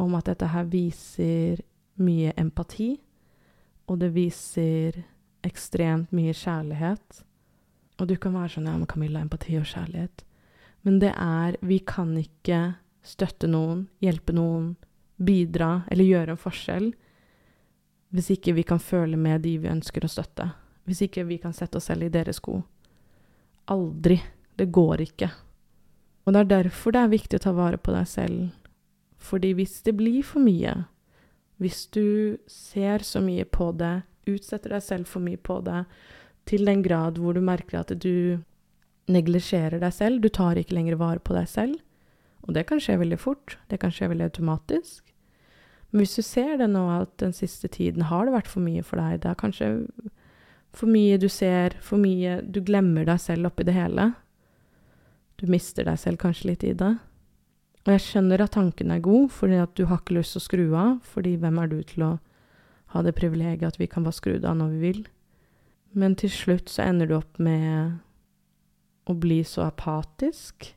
om 0.00 0.14
at 0.16 0.30
dette 0.30 0.48
her 0.52 0.68
viser 0.72 1.60
mye 2.00 2.32
empati, 2.40 2.94
og 3.90 4.00
det 4.00 4.12
viser 4.14 5.02
ekstremt 5.44 6.14
mye 6.16 6.32
kjærlighet. 6.32 7.22
Og 8.00 8.08
du 8.08 8.16
kan 8.16 8.34
være 8.34 8.54
sånn 8.56 8.68
Ja, 8.70 8.76
men 8.76 8.88
Camilla, 8.90 9.20
empati 9.20 9.58
og 9.60 9.68
kjærlighet. 9.68 10.24
Men 10.82 10.98
det 11.02 11.12
er 11.14 11.56
Vi 11.60 11.78
kan 11.86 12.16
ikke 12.18 12.76
støtte 13.02 13.48
noen, 13.50 13.88
hjelpe 14.00 14.32
noen, 14.32 14.76
bidra 15.22 15.82
eller 15.90 16.06
gjøre 16.06 16.34
en 16.34 16.40
forskjell 16.40 16.92
hvis 18.12 18.28
ikke 18.34 18.52
vi 18.52 18.62
kan 18.68 18.80
føle 18.82 19.16
med 19.16 19.40
de 19.40 19.54
vi 19.62 19.70
ønsker 19.72 20.04
å 20.04 20.10
støtte. 20.10 20.50
Hvis 20.84 21.00
ikke 21.06 21.24
vi 21.24 21.38
kan 21.40 21.54
sette 21.56 21.78
oss 21.78 21.86
selv 21.88 22.04
i 22.04 22.12
deres 22.12 22.42
sko. 22.42 22.58
Aldri. 23.72 24.18
Det 24.52 24.66
går 24.68 25.00
ikke. 25.06 25.30
Og 26.26 26.34
det 26.34 26.42
er 26.42 26.50
derfor 26.50 26.92
det 26.92 27.00
er 27.00 27.14
viktig 27.14 27.38
å 27.40 27.44
ta 27.46 27.54
vare 27.56 27.78
på 27.80 27.94
deg 27.94 28.04
selv. 28.10 28.50
Fordi 29.16 29.54
hvis 29.56 29.78
det 29.86 29.94
blir 29.96 30.20
for 30.26 30.44
mye, 30.44 30.74
hvis 31.56 31.86
du 31.94 32.36
ser 32.50 33.00
så 33.06 33.22
mye 33.24 33.46
på 33.48 33.70
det, 33.80 34.02
utsetter 34.28 34.76
deg 34.76 34.84
selv 34.84 35.08
for 35.08 35.24
mye 35.24 35.40
på 35.40 35.62
det, 35.64 35.86
til 36.48 36.66
den 36.66 36.82
grad 36.84 37.20
hvor 37.20 37.36
du 37.36 37.42
merker 37.44 37.80
at 37.80 37.92
du 38.02 38.42
neglisjerer 39.10 39.80
deg 39.82 39.94
selv, 39.94 40.22
du 40.22 40.28
tar 40.28 40.58
ikke 40.58 40.76
lenger 40.76 40.98
vare 41.00 41.22
på 41.22 41.34
deg 41.36 41.48
selv. 41.50 41.78
Og 42.42 42.54
det 42.56 42.66
kan 42.66 42.80
skje 42.82 42.98
veldig 42.98 43.18
fort, 43.22 43.56
det 43.70 43.78
kan 43.82 43.92
skje 43.94 44.10
veldig 44.10 44.30
automatisk. 44.30 45.12
Men 45.90 46.02
hvis 46.02 46.16
du 46.16 46.24
ser 46.24 46.56
det 46.58 46.70
nå 46.72 46.82
at 46.90 47.12
den 47.20 47.34
siste 47.36 47.68
tiden 47.68 48.08
har 48.08 48.26
det 48.26 48.34
vært 48.34 48.50
for 48.50 48.64
mye 48.64 48.82
for 48.86 48.98
deg, 48.98 49.20
det 49.22 49.30
er 49.30 49.38
kanskje 49.38 49.68
for 50.72 50.88
mye 50.88 51.18
du 51.20 51.28
ser, 51.28 51.76
for 51.84 52.00
mye 52.00 52.40
Du 52.48 52.62
glemmer 52.64 53.04
deg 53.04 53.20
selv 53.20 53.50
oppi 53.50 53.66
det 53.68 53.76
hele. 53.76 54.14
Du 55.36 55.44
mister 55.52 55.84
deg 55.84 55.98
selv 56.00 56.20
kanskje 56.22 56.48
litt 56.48 56.64
i 56.64 56.72
det. 56.72 56.94
Og 57.82 57.92
jeg 57.92 58.04
skjønner 58.04 58.40
at 58.40 58.54
tanken 58.54 58.92
er 58.94 59.02
god, 59.02 59.28
fordi 59.34 59.58
at 59.58 59.74
du 59.76 59.84
har 59.90 60.00
ikke 60.00 60.16
lyst 60.16 60.36
til 60.36 60.40
å 60.40 60.46
skru 60.46 60.66
av, 60.78 60.92
fordi 61.02 61.34
hvem 61.36 61.58
er 61.58 61.68
du 61.68 61.80
til 61.82 62.06
å 62.06 62.12
ha 62.94 63.02
det 63.02 63.16
privilegiet 63.18 63.66
at 63.68 63.80
vi 63.80 63.88
kan 63.90 64.06
bare 64.06 64.16
skru 64.16 64.36
det 64.38 64.48
av 64.48 64.56
når 64.56 64.76
vi 64.76 64.80
vil? 64.86 65.02
Men 65.98 66.16
til 66.16 66.32
slutt 66.32 66.72
så 66.72 66.86
ender 66.88 67.10
du 67.10 67.16
opp 67.18 67.40
med 67.42 67.98
å 69.08 69.16
bli 69.18 69.42
så 69.44 69.66
apatisk. 69.66 70.70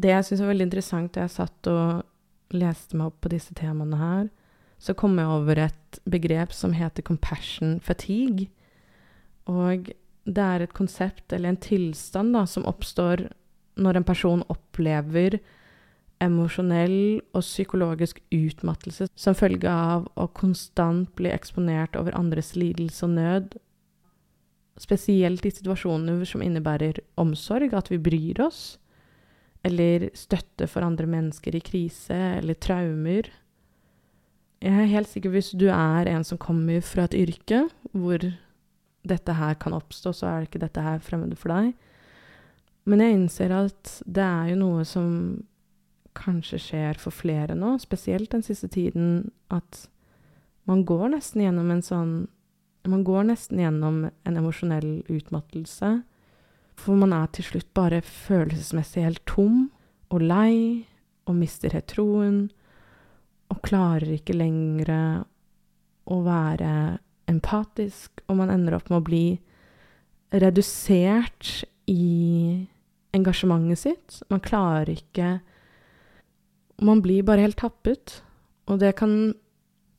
Det 0.00 0.12
jeg 0.12 0.26
syns 0.26 0.42
var 0.42 0.52
veldig 0.52 0.68
interessant 0.70 1.12
da 1.14 1.26
jeg 1.26 1.34
satt 1.34 1.70
og 1.70 2.54
leste 2.56 2.96
meg 2.98 3.10
opp 3.10 3.20
på 3.24 3.32
disse 3.32 3.54
temaene 3.58 3.98
her, 4.00 4.30
så 4.80 4.94
kom 4.96 5.18
jeg 5.20 5.28
over 5.28 5.60
et 5.66 6.00
begrep 6.08 6.54
som 6.56 6.72
heter 6.72 7.04
compassion 7.04 7.76
fatigue. 7.84 8.48
Og 9.50 9.90
det 10.24 10.46
er 10.46 10.64
et 10.64 10.76
konsept, 10.76 11.32
eller 11.32 11.52
en 11.52 11.60
tilstand, 11.60 12.32
da, 12.36 12.46
som 12.48 12.66
oppstår 12.68 13.26
når 13.80 14.00
en 14.00 14.06
person 14.08 14.44
opplever 14.52 15.38
emosjonell 16.20 17.22
og 17.32 17.42
psykologisk 17.42 18.20
utmattelse 18.34 19.08
som 19.18 19.36
følge 19.36 19.70
av 19.72 20.06
å 20.20 20.28
konstant 20.36 21.08
bli 21.16 21.32
eksponert 21.32 21.96
over 21.96 22.16
andres 22.18 22.52
lidelse 22.58 23.06
og 23.06 23.16
nød, 23.16 23.56
spesielt 24.80 25.44
i 25.44 25.52
situasjoner 25.52 26.24
som 26.28 26.44
innebærer 26.44 27.02
omsorg, 27.20 27.74
at 27.76 27.90
vi 27.92 28.00
bryr 28.00 28.40
oss, 28.44 28.78
eller 29.66 30.08
støtte 30.16 30.68
for 30.70 30.84
andre 30.86 31.08
mennesker 31.10 31.56
i 31.56 31.64
krise 31.64 32.16
eller 32.38 32.56
traumer. 32.56 33.28
Jeg 34.60 34.76
er 34.76 34.92
helt 34.92 35.08
sikker 35.08 35.32
hvis 35.32 35.52
du 35.56 35.68
er 35.72 36.08
en 36.08 36.24
som 36.24 36.40
kommer 36.40 36.80
fra 36.84 37.04
et 37.08 37.16
yrke 37.16 37.66
hvor 37.92 38.24
dette 39.08 39.36
her 39.36 39.56
kan 39.60 39.76
oppstå, 39.76 40.12
så 40.12 40.28
er 40.28 40.46
ikke 40.46 40.60
dette 40.60 40.84
her 40.84 41.00
fremmede 41.04 41.36
for 41.40 41.52
deg. 41.52 41.72
Men 42.88 43.04
jeg 43.04 43.16
innser 43.16 43.52
at 43.54 43.94
det 44.08 44.24
er 44.24 44.52
jo 44.52 44.60
noe 44.60 44.84
som 44.88 45.12
kanskje 46.18 46.58
skjer 46.60 47.00
for 47.00 47.14
flere 47.14 47.54
nå, 47.58 47.76
spesielt 47.82 48.30
den 48.32 48.44
siste 48.46 48.68
tiden, 48.72 49.30
at 49.50 49.86
man 50.68 50.84
går 50.86 51.10
nesten 51.16 51.44
gjennom 51.44 51.72
en 51.72 51.82
sånn 51.84 52.14
Man 52.88 53.02
går 53.04 53.26
nesten 53.28 53.58
gjennom 53.60 54.06
en 54.08 54.36
emosjonell 54.40 55.02
utmattelse. 55.12 55.98
For 56.80 56.96
man 56.96 57.12
er 57.12 57.26
til 57.28 57.44
slutt 57.44 57.68
bare 57.76 57.98
følelsesmessig 58.00 59.02
helt 59.04 59.20
tom 59.28 59.66
og 60.08 60.24
lei 60.24 60.86
og 61.28 61.36
mister 61.36 61.76
helt 61.76 61.90
troen 61.92 62.38
og 63.52 63.60
klarer 63.66 64.14
ikke 64.16 64.32
lenger 64.32 64.94
å 66.08 66.20
være 66.24 66.72
empatisk, 67.30 68.24
og 68.32 68.40
man 68.40 68.52
ender 68.54 68.78
opp 68.78 68.88
med 68.88 69.02
å 69.02 69.06
bli 69.06 69.24
redusert 70.32 71.66
i 71.90 72.66
engasjementet 73.16 73.82
sitt. 73.82 74.20
Man 74.30 74.40
klarer 74.40 74.94
ikke 74.94 75.40
Man 76.80 77.02
blir 77.04 77.22
bare 77.22 77.44
helt 77.44 77.60
tappet. 77.60 78.22
Og 78.70 78.80
det 78.80 78.96
kan 79.00 79.34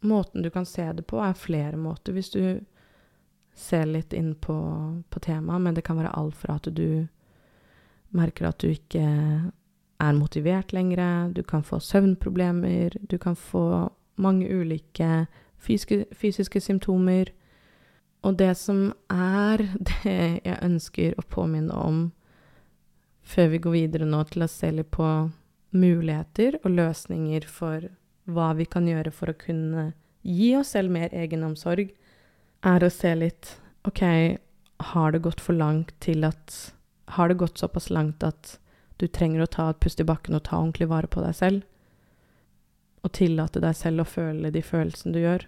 Måten 0.02 0.42
du 0.42 0.50
kan 0.50 0.66
se 0.66 0.82
det 0.98 1.04
på, 1.06 1.20
er 1.22 1.38
flere 1.38 1.78
måter, 1.78 2.16
hvis 2.18 2.32
du 2.34 2.42
ser 3.54 3.86
litt 3.86 4.16
inn 4.18 4.32
på, 4.34 4.56
på 5.14 5.20
temaet, 5.22 5.62
men 5.62 5.76
det 5.78 5.84
kan 5.86 6.00
være 6.00 6.14
alt 6.18 6.40
fra 6.40 6.56
at 6.58 6.70
du 6.74 7.06
merker 8.10 8.48
at 8.50 8.58
du 8.64 8.72
ikke 8.72 9.04
er 10.02 10.18
motivert 10.18 10.74
lenger, 10.74 11.30
du 11.30 11.44
kan 11.44 11.62
få 11.64 11.78
søvnproblemer, 11.80 12.98
du 13.10 13.18
kan 13.22 13.36
få 13.36 13.92
mange 14.16 14.50
ulike 14.50 15.28
fysiske, 15.62 16.06
fysiske 16.18 16.62
symptomer. 16.62 17.30
Og 18.26 18.40
det 18.40 18.56
som 18.58 18.88
er 19.10 19.68
det 19.92 20.42
jeg 20.46 20.58
ønsker 20.62 21.14
å 21.18 21.28
påminne 21.30 21.78
om 21.78 22.02
før 23.22 23.54
vi 23.54 23.62
går 23.62 23.78
videre 23.78 24.10
nå 24.10 24.24
til 24.34 24.42
å 24.42 24.50
se 24.50 24.72
litt 24.74 24.90
på 24.90 25.12
muligheter 25.72 26.58
og 26.63 26.74
løsninger 26.75 27.48
for 27.48 27.88
hva 28.32 28.51
vi 28.58 28.68
kan 28.70 28.88
gjøre 28.88 29.12
for 29.16 29.32
å 29.32 29.38
kunne 29.38 29.92
gi 30.22 30.51
oss 30.58 30.75
selv 30.75 30.94
mer 30.94 31.13
egenomsorg, 31.16 31.90
er 32.62 32.84
å 32.84 32.92
se 32.94 33.13
litt 33.18 33.56
OK, 33.90 34.04
har 34.94 35.13
det 35.13 35.24
gått 35.25 35.42
for 35.42 35.58
langt 35.58 35.96
til 36.00 36.25
at 36.28 36.74
Har 37.12 37.28
det 37.28 37.42
gått 37.42 37.58
såpass 37.58 37.90
langt 37.90 38.24
at 38.24 38.58
du 38.98 39.08
trenger 39.08 39.42
å 39.44 39.50
ta 39.51 39.70
et 39.70 39.80
pust 39.84 40.00
i 40.00 40.06
bakken 40.08 40.38
og 40.38 40.46
ta 40.48 40.56
ordentlig 40.56 40.88
vare 40.88 41.10
på 41.12 41.20
deg 41.20 41.34
selv? 41.36 41.63
Og 43.04 43.12
tillate 43.12 43.60
deg 43.60 43.75
selv 43.75 44.06
å 44.06 44.08
føle 44.08 44.51
de 44.51 44.62
følelsene 44.62 45.12
du 45.12 45.20
gjør? 45.20 45.44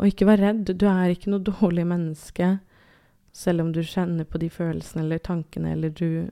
Og 0.00 0.10
ikke 0.10 0.26
vær 0.26 0.42
redd, 0.42 0.64
du 0.74 0.86
er 0.90 1.12
ikke 1.12 1.30
noe 1.30 1.44
dårlig 1.44 1.84
menneske 1.86 2.58
selv 3.30 3.62
om 3.62 3.70
du 3.72 3.82
kjenner 3.86 4.26
på 4.26 4.40
de 4.42 4.48
følelsene 4.50 5.04
eller 5.04 5.22
tankene, 5.22 5.76
eller 5.76 5.94
du 5.94 6.30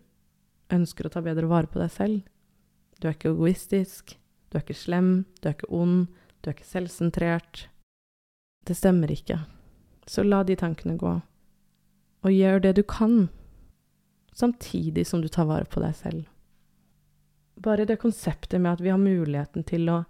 ønsker 0.73 1.07
å 1.07 1.13
ta 1.15 1.23
bedre 1.23 1.47
vare 1.47 1.71
på 1.71 1.79
deg 1.79 1.93
selv. 1.95 2.25
Du 3.01 3.09
er 3.09 3.17
ikke 3.17 3.35
egoistisk, 3.35 4.17
du 4.49 4.59
er 4.59 4.65
ikke 4.65 4.79
slem, 4.79 5.11
du 5.41 5.51
er 5.51 5.57
ikke 5.57 5.73
ond, 5.75 6.07
du 6.41 6.51
er 6.51 6.57
ikke 6.57 6.69
selvsentrert. 6.69 7.67
Det 8.67 8.77
stemmer 8.77 9.13
ikke. 9.13 9.41
Så 10.09 10.25
la 10.25 10.43
de 10.47 10.57
tankene 10.57 10.97
gå, 10.99 11.17
og 12.27 12.33
gjør 12.33 12.63
det 12.63 12.77
du 12.79 12.83
kan, 12.87 13.29
samtidig 14.37 15.07
som 15.07 15.23
du 15.23 15.29
tar 15.29 15.49
vare 15.49 15.67
på 15.69 15.83
deg 15.83 15.97
selv. 15.99 16.25
Bare 17.63 17.87
det 17.89 17.99
konseptet 18.03 18.61
med 18.61 18.77
at 18.77 18.85
vi 18.85 18.93
har 18.93 19.01
muligheten 19.01 19.65
til 19.67 19.89
å 19.91 20.05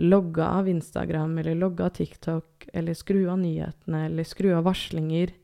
logge 0.00 0.44
av 0.44 0.68
Instagram 0.68 1.38
eller 1.40 1.58
logge 1.58 1.84
av 1.84 1.94
TikTok 1.96 2.68
eller 2.72 2.96
skru 2.96 3.26
av 3.28 3.40
nyhetene 3.40 4.06
eller 4.06 4.28
skru 4.28 4.52
av 4.56 4.64
varslinger 4.68 5.34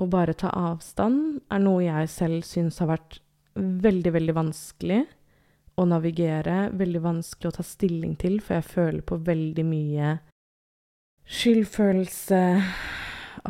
og 0.00 0.10
bare 0.12 0.36
ta 0.36 0.50
avstand, 0.52 1.40
er 1.52 1.60
noe 1.64 1.84
jeg 1.84 2.08
selv 2.12 2.44
syns 2.44 2.80
har 2.82 2.90
vært 2.92 3.20
veldig, 3.56 4.12
veldig 4.12 4.34
vanskelig 4.36 5.02
å 5.76 5.84
navigere, 5.84 6.70
veldig 6.72 7.02
vanskelig 7.04 7.50
å 7.50 7.56
ta 7.58 7.64
stilling 7.66 8.16
til, 8.20 8.38
for 8.40 8.58
jeg 8.58 8.68
føler 8.70 9.04
på 9.04 9.18
veldig 9.26 9.64
mye 9.68 10.16
skyldfølelse, 11.26 12.42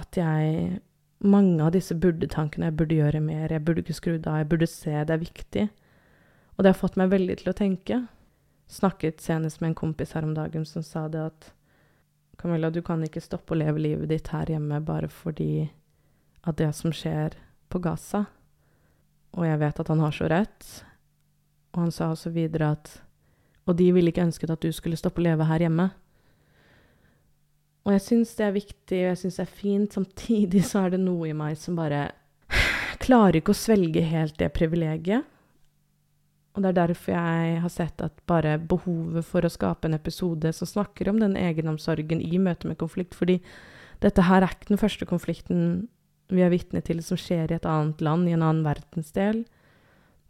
at 0.00 0.20
jeg 0.22 0.82
Mange 1.24 1.64
av 1.64 1.70
disse 1.72 1.94
burde-tankene 1.96 2.66
jeg 2.68 2.74
burde 2.76 2.96
gjøre 2.98 3.22
mer, 3.24 3.48
jeg 3.48 3.62
burde 3.64 3.80
ikke 3.80 3.94
skrudd 3.96 4.26
av, 4.28 4.42
jeg 4.42 4.48
burde 4.50 4.66
se, 4.68 4.92
det 4.92 5.14
er 5.14 5.22
viktig. 5.22 5.62
Og 6.52 6.60
det 6.60 6.68
har 6.68 6.76
fått 6.76 6.98
meg 7.00 7.08
veldig 7.08 7.38
til 7.40 7.48
å 7.48 7.54
tenke. 7.56 7.96
Snakket 8.68 9.24
senest 9.24 9.62
med 9.62 9.70
en 9.70 9.78
kompis 9.80 10.12
her 10.12 10.26
om 10.28 10.34
dagen 10.36 10.66
som 10.68 10.84
sa 10.84 11.06
det 11.08 11.22
at 11.24 11.48
Camilla, 12.36 12.68
du 12.70 12.82
kan 12.84 13.00
ikke 13.06 13.24
stoppe 13.24 13.54
å 13.54 13.58
leve 13.58 13.80
livet 13.80 14.10
ditt 14.12 14.28
her 14.28 14.52
hjemme 14.52 14.82
bare 14.84 15.08
fordi 15.08 15.70
at 16.44 16.58
det 16.60 16.68
som 16.76 16.92
skjer 16.94 17.38
på 17.72 17.80
Gaza 17.82 18.26
Og 19.36 19.46
jeg 19.48 19.58
vet 19.64 19.80
at 19.80 19.88
han 19.88 20.04
har 20.04 20.12
så 20.14 20.28
rett. 20.30 20.68
Og 21.76 21.84
han 21.84 21.92
sa 21.92 22.10
også 22.10 22.32
videre 22.34 22.72
at 22.74 22.96
Og 23.66 23.76
de 23.76 23.90
ville 23.92 24.12
ikke 24.12 24.22
ønsket 24.22 24.50
at 24.50 24.62
du 24.62 24.70
skulle 24.72 24.96
stoppe 24.96 25.20
å 25.20 25.26
leve 25.26 25.46
her 25.48 25.64
hjemme. 25.66 25.88
Og 27.86 27.92
jeg 27.94 28.02
syns 28.02 28.34
det 28.38 28.44
er 28.46 28.54
viktig, 28.54 28.98
og 29.00 29.08
jeg 29.10 29.18
syns 29.20 29.38
det 29.38 29.42
er 29.42 29.56
fint. 29.60 29.96
Samtidig 29.96 30.62
så 30.66 30.84
er 30.84 30.94
det 30.94 31.00
noe 31.02 31.28
i 31.30 31.34
meg 31.34 31.58
som 31.58 31.78
bare 31.78 32.08
klarer 33.02 33.40
ikke 33.40 33.54
å 33.54 33.58
svelge 33.58 34.02
helt 34.06 34.38
det 34.38 34.52
privilegiet. 34.54 35.26
Og 36.56 36.62
det 36.62 36.70
er 36.70 36.78
derfor 36.78 37.12
jeg 37.12 37.58
har 37.60 37.72
sett 37.72 38.00
at 38.00 38.22
bare 38.30 38.54
behovet 38.58 39.26
for 39.28 39.44
å 39.44 39.52
skape 39.52 39.90
en 39.90 39.98
episode 39.98 40.54
som 40.56 40.70
snakker 40.70 41.10
om 41.10 41.18
den 41.20 41.36
egenomsorgen 41.36 42.22
i 42.24 42.40
møte 42.40 42.70
med 42.70 42.78
konflikt, 42.80 43.14
fordi 43.18 43.42
dette 44.00 44.24
her 44.24 44.40
er 44.40 44.54
ikke 44.54 44.72
den 44.72 44.80
første 44.80 45.08
konflikten 45.08 45.60
vi 46.32 46.42
er 46.42 46.50
vitne 46.50 46.80
til 46.82 47.02
som 47.04 47.20
skjer 47.20 47.52
i 47.52 47.58
et 47.58 47.68
annet 47.68 48.00
land, 48.02 48.26
i 48.26 48.34
en 48.34 48.42
annen 48.42 48.64
verdensdel. 48.64 49.44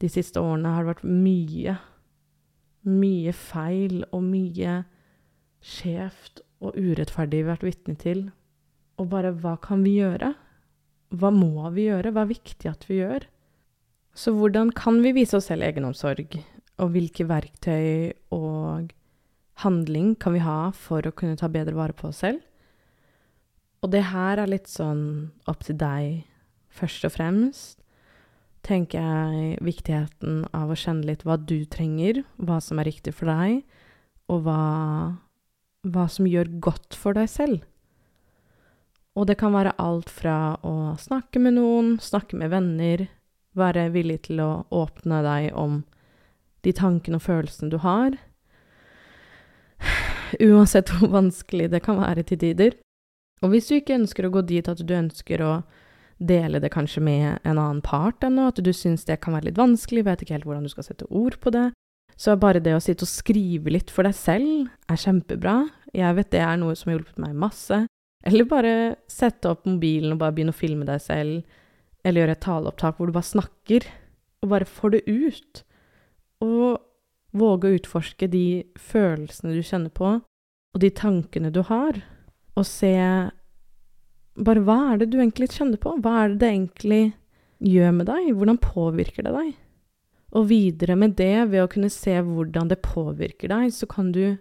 De 0.03 0.09
siste 0.13 0.41
årene 0.43 0.75
har 0.75 0.85
det 0.85 0.93
vært 0.95 1.07
mye, 1.09 1.77
mye 2.87 3.33
feil 3.37 4.03
og 4.11 4.25
mye 4.27 4.81
skjevt 5.65 6.43
og 6.65 6.77
urettferdig 6.77 7.45
vært 7.47 7.65
vitne 7.67 7.97
til. 8.01 8.27
Og 9.01 9.09
bare 9.13 9.33
hva 9.37 9.57
kan 9.63 9.85
vi 9.85 9.97
gjøre? 9.99 10.35
Hva 11.17 11.31
må 11.33 11.71
vi 11.75 11.89
gjøre? 11.89 12.13
Hva 12.13 12.25
er 12.25 12.33
viktig 12.33 12.71
at 12.71 12.85
vi 12.89 13.01
gjør? 13.01 13.27
Så 14.17 14.33
hvordan 14.33 14.73
kan 14.73 15.03
vi 15.05 15.13
vise 15.17 15.37
oss 15.37 15.51
selv 15.51 15.67
egenomsorg? 15.67 16.39
Og 16.81 16.93
hvilke 16.93 17.27
verktøy 17.29 18.13
og 18.33 18.93
handling 19.63 20.15
kan 20.21 20.37
vi 20.37 20.45
ha 20.45 20.73
for 20.77 21.05
å 21.05 21.15
kunne 21.17 21.37
ta 21.41 21.49
bedre 21.53 21.77
vare 21.77 21.97
på 21.97 22.11
oss 22.11 22.23
selv? 22.25 22.41
Og 23.85 23.93
det 23.93 24.07
her 24.11 24.41
er 24.41 24.51
litt 24.51 24.69
sånn 24.73 25.33
opp 25.49 25.65
til 25.67 25.77
deg 25.81 26.25
først 26.73 27.05
og 27.09 27.15
fremst. 27.17 27.86
Tenker 28.67 28.99
jeg 28.99 29.61
viktigheten 29.63 30.41
av 30.57 30.73
å 30.73 30.79
kjenne 30.79 31.07
litt 31.07 31.23
hva 31.23 31.37
du 31.39 31.61
trenger, 31.71 32.25
hva 32.37 32.59
som 32.65 32.81
er 32.83 32.91
riktig 32.91 33.15
for 33.15 33.31
deg, 33.31 33.61
og 34.27 34.43
hva 34.43 34.63
hva 35.93 36.07
som 36.11 36.27
gjør 36.29 36.51
godt 36.63 36.97
for 36.99 37.17
deg 37.17 37.29
selv. 37.31 37.65
Og 39.17 39.29
det 39.31 39.39
kan 39.41 39.55
være 39.55 39.77
alt 39.81 40.11
fra 40.13 40.57
å 40.67 40.95
snakke 41.01 41.41
med 41.41 41.57
noen, 41.57 41.97
snakke 42.03 42.37
med 42.37 42.53
venner, 42.53 43.07
være 43.57 43.89
villig 43.95 44.27
til 44.29 44.43
å 44.45 44.51
åpne 44.75 45.23
deg 45.25 45.53
om 45.57 45.81
de 46.67 46.75
tankene 46.77 47.21
og 47.21 47.25
følelsene 47.25 47.73
du 47.73 47.79
har, 47.81 48.19
uansett 50.43 50.93
hvor 50.93 51.15
vanskelig 51.15 51.71
det 51.73 51.81
kan 51.87 52.03
være 52.03 52.27
til 52.29 52.43
tider. 52.43 52.77
Og 53.45 53.53
hvis 53.53 53.71
du 53.71 53.79
ikke 53.79 53.97
ønsker 53.97 54.27
å 54.27 54.35
gå 54.35 54.43
dit 54.49 54.69
at 54.69 54.81
du 54.83 54.93
ønsker 54.97 55.45
å 55.45 55.53
dele 56.19 56.61
det 56.63 56.73
kanskje 56.73 57.03
med 57.05 57.41
en 57.45 57.59
annen 57.59 57.83
part 57.85 58.25
ennå, 58.25 58.49
at 58.49 58.61
du 58.63 58.73
syns 58.73 59.05
det 59.05 59.19
kan 59.25 59.37
være 59.37 59.51
litt 59.51 59.61
vanskelig, 59.61 60.07
vet 60.07 60.23
ikke 60.25 60.39
helt 60.39 60.47
hvordan 60.49 60.65
du 60.65 60.73
skal 60.73 60.87
sette 60.87 61.09
ord 61.11 61.37
på 61.43 61.53
det, 61.53 61.69
så 62.17 62.33
bare 62.41 62.63
det 62.65 62.73
å 62.73 62.81
sitte 62.81 63.05
og 63.05 63.13
skrive 63.13 63.73
litt 63.75 63.93
for 63.93 64.09
deg 64.09 64.17
selv 64.17 64.71
er 64.89 65.01
kjempebra. 65.01 65.59
Jeg 65.93 66.17
vet 66.17 66.33
det 66.33 66.41
er 66.41 66.57
noe 66.61 66.77
som 66.79 66.89
har 66.89 66.97
hjulpet 66.97 67.21
meg 67.21 67.37
masse. 67.37 67.83
Eller 68.27 68.49
bare 68.49 68.73
sette 69.13 69.51
opp 69.53 69.69
mobilen 69.69 70.15
og 70.15 70.23
bare 70.23 70.35
begynne 70.35 70.55
å 70.55 70.57
filme 70.57 70.89
deg 70.89 71.03
selv. 71.05 71.45
Eller 72.01 72.25
gjøre 72.25 72.37
et 72.39 72.45
taleopptak 72.47 72.97
hvor 72.97 73.11
du 73.11 73.15
bare 73.15 73.29
snakker, 73.29 73.85
og 74.41 74.51
bare 74.55 74.69
får 74.69 74.97
det 74.97 75.03
ut. 75.11 75.63
Og 76.47 76.81
våge 77.37 77.69
å 77.69 77.77
utforske 77.77 78.29
de 78.33 78.47
følelsene 78.81 79.53
du 79.53 79.61
kjenner 79.61 79.93
på, 79.93 80.17
og 80.25 80.81
de 80.81 80.91
tankene 80.97 81.53
du 81.53 81.61
har. 81.69 82.01
Og 82.57 82.65
se 82.65 82.95
bare 84.37 84.65
hva 84.65 84.79
er 84.93 85.01
det 85.01 85.11
du 85.13 85.21
egentlig 85.21 85.51
kjenner 85.55 85.81
på? 85.81 85.95
Hva 86.03 86.23
er 86.23 86.33
det 86.33 86.41
det 86.43 86.51
egentlig 86.53 87.03
gjør 87.65 87.95
med 87.99 88.11
deg? 88.11 88.33
Hvordan 88.37 88.59
påvirker 88.61 89.27
det 89.27 89.35
deg? 89.37 89.55
Og 90.37 90.49
videre 90.51 90.97
med 90.99 91.15
det, 91.17 91.47
ved 91.53 91.63
å 91.63 91.71
kunne 91.71 91.93
se 91.93 92.17
hvordan 92.21 92.69
det 92.73 92.83
påvirker 92.85 93.53
deg, 93.53 93.71
så 93.73 93.89
kan 93.89 94.11
du 94.13 94.37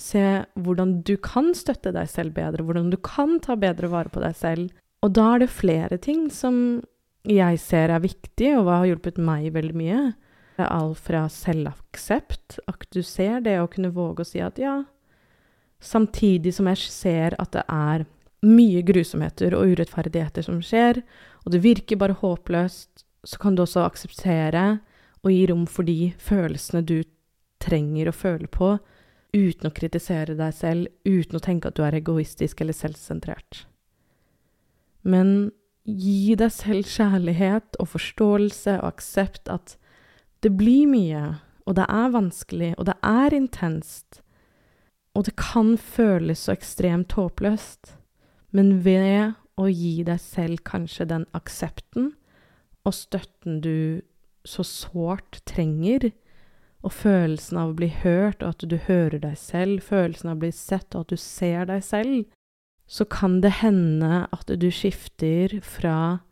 se 0.00 0.24
hvordan 0.56 1.00
du 1.04 1.16
kan 1.20 1.52
støtte 1.56 1.92
deg 1.92 2.08
selv 2.08 2.32
bedre, 2.36 2.64
hvordan 2.64 2.88
du 2.92 2.96
kan 3.04 3.36
ta 3.44 3.58
bedre 3.60 3.90
vare 3.92 4.12
på 4.12 4.22
deg 4.22 4.38
selv. 4.38 4.72
Og 5.04 5.12
da 5.18 5.34
er 5.34 5.42
det 5.42 5.52
flere 5.52 5.98
ting 6.00 6.28
som 6.32 6.56
jeg 7.28 7.58
ser 7.62 7.92
er 7.92 8.02
viktig, 8.02 8.54
og 8.56 8.66
hva 8.66 8.80
har 8.80 8.92
hjulpet 8.92 9.20
meg 9.22 9.52
veldig 9.54 9.76
mye. 9.78 10.00
Det 10.56 10.64
er 10.64 10.72
alt 10.72 11.02
fra 11.02 11.26
selvaksept, 11.32 12.58
at 12.70 12.88
du 12.94 13.02
ser 13.06 13.42
det 13.44 13.58
å 13.60 13.68
kunne 13.70 13.92
våge 13.94 14.24
å 14.24 14.28
si 14.28 14.42
at 14.42 14.58
ja, 14.60 14.80
samtidig 15.82 16.54
som 16.56 16.68
jeg 16.70 16.82
ser 16.88 17.36
at 17.42 17.52
det 17.54 17.64
er 17.68 18.06
mye 18.42 18.82
grusomheter 18.82 19.54
og 19.54 19.72
urettferdigheter 19.72 20.46
som 20.46 20.60
skjer, 20.64 21.02
og 21.44 21.54
det 21.54 21.62
virker 21.62 22.00
bare 22.00 22.18
håpløst, 22.18 23.04
så 23.22 23.38
kan 23.38 23.54
du 23.54 23.62
også 23.62 23.84
akseptere 23.86 24.80
og 25.22 25.30
gi 25.30 25.44
rom 25.50 25.66
for 25.70 25.86
de 25.86 26.12
følelsene 26.18 26.82
du 26.82 27.02
trenger 27.62 28.10
å 28.10 28.16
føle 28.16 28.50
på, 28.50 28.74
uten 29.32 29.68
å 29.68 29.74
kritisere 29.74 30.34
deg 30.36 30.54
selv, 30.56 30.90
uten 31.06 31.38
å 31.38 31.42
tenke 31.42 31.70
at 31.70 31.78
du 31.78 31.84
er 31.86 31.96
egoistisk 31.96 32.60
eller 32.60 32.76
selvsentrert. 32.76 33.62
Men 35.06 35.52
gi 35.86 36.34
deg 36.38 36.52
selv 36.54 36.90
kjærlighet 36.90 37.78
og 37.82 37.90
forståelse 37.94 38.76
og 38.80 38.90
aksept 38.92 39.50
at 39.50 39.76
det 40.42 40.52
blir 40.58 40.90
mye, 40.90 41.22
og 41.66 41.78
det 41.78 41.86
er 41.86 42.12
vanskelig, 42.14 42.74
og 42.76 42.90
det 42.90 42.98
er 43.06 43.34
intenst, 43.34 44.20
og 45.14 45.26
det 45.28 45.36
kan 45.38 45.76
føles 45.78 46.46
så 46.46 46.56
ekstremt 46.56 47.14
håpløst, 47.14 47.94
men 48.52 48.80
ved 48.84 49.34
å 49.60 49.68
gi 49.68 50.02
deg 50.06 50.20
selv 50.20 50.62
kanskje 50.68 51.08
den 51.10 51.26
aksepten 51.36 52.12
og 52.86 52.96
støtten 52.96 53.60
du 53.62 54.02
så 54.48 54.64
sårt 54.66 55.40
trenger, 55.46 56.10
og 56.82 56.90
følelsen 56.98 57.60
av 57.62 57.70
å 57.70 57.76
bli 57.78 57.88
hørt, 57.94 58.42
og 58.42 58.56
at 58.56 58.64
du 58.66 58.74
hører 58.88 59.20
deg 59.22 59.36
selv, 59.38 59.84
følelsen 59.86 60.32
av 60.32 60.40
å 60.40 60.42
bli 60.42 60.50
sett, 60.54 60.96
og 60.96 61.04
at 61.04 61.12
du 61.14 61.20
ser 61.20 61.68
deg 61.70 61.84
selv, 61.86 62.24
så 62.90 63.06
kan 63.06 63.38
det 63.40 63.60
hende 63.62 64.24
at 64.34 64.50
du 64.50 64.66
skifter 64.74 65.60
fra 65.62 66.24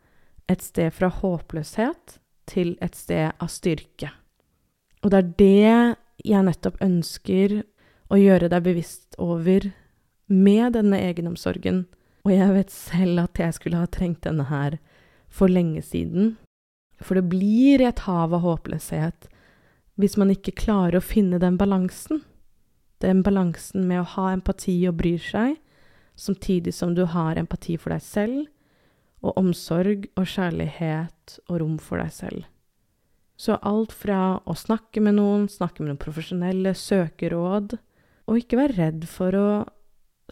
et 0.51 0.63
sted 0.65 0.91
fra 0.93 1.07
håpløshet 1.21 2.17
til 2.51 2.75
et 2.83 2.97
sted 2.99 3.31
av 3.39 3.47
styrke. 3.51 4.11
Og 5.01 5.13
det 5.13 5.21
er 5.21 5.31
det 5.39 6.27
jeg 6.27 6.45
nettopp 6.45 6.81
ønsker 6.83 7.61
å 8.11 8.19
gjøre 8.19 8.51
deg 8.51 8.65
bevisst 8.67 9.15
over 9.21 9.71
med 10.27 10.75
denne 10.75 10.99
egenomsorgen. 10.99 11.85
Og 12.25 12.33
jeg 12.33 12.53
vet 12.53 12.73
selv 12.73 13.23
at 13.23 13.41
jeg 13.41 13.57
skulle 13.57 13.81
ha 13.81 13.89
trengt 13.89 14.23
denne 14.27 14.45
her 14.51 14.77
for 15.31 15.49
lenge 15.49 15.81
siden. 15.85 16.35
For 17.01 17.17
det 17.17 17.29
blir 17.31 17.81
et 17.81 18.03
hav 18.05 18.33
av 18.35 18.43
håpløshet 18.45 19.29
hvis 20.01 20.15
man 20.17 20.31
ikke 20.33 20.55
klarer 20.57 20.97
å 20.97 21.03
finne 21.03 21.37
den 21.41 21.57
balansen. 21.59 22.23
Den 23.01 23.21
balansen 23.25 23.85
med 23.89 24.01
å 24.01 24.09
ha 24.15 24.31
empati 24.33 24.75
og 24.89 24.97
bryr 25.01 25.21
seg, 25.21 25.57
samtidig 26.17 26.73
som 26.73 26.95
du 26.97 27.03
har 27.09 27.37
empati 27.37 27.75
for 27.77 27.93
deg 27.93 28.01
selv, 28.05 28.47
og 29.21 29.37
omsorg 29.37 30.07
og 30.17 30.25
kjærlighet 30.25 31.37
og 31.47 31.59
rom 31.61 31.77
for 31.81 32.01
deg 32.01 32.13
selv. 32.15 32.47
Så 33.37 33.57
alt 33.65 33.93
fra 33.93 34.39
å 34.45 34.55
snakke 34.57 35.01
med 35.01 35.17
noen, 35.17 35.47
snakke 35.49 35.81
med 35.81 35.91
noen 35.91 36.01
profesjonelle, 36.01 36.73
søke 36.77 37.29
råd, 37.33 37.77
og 38.29 38.37
ikke 38.37 38.59
være 38.59 38.77
redd 38.77 39.07
for 39.09 39.37
å 39.37 39.47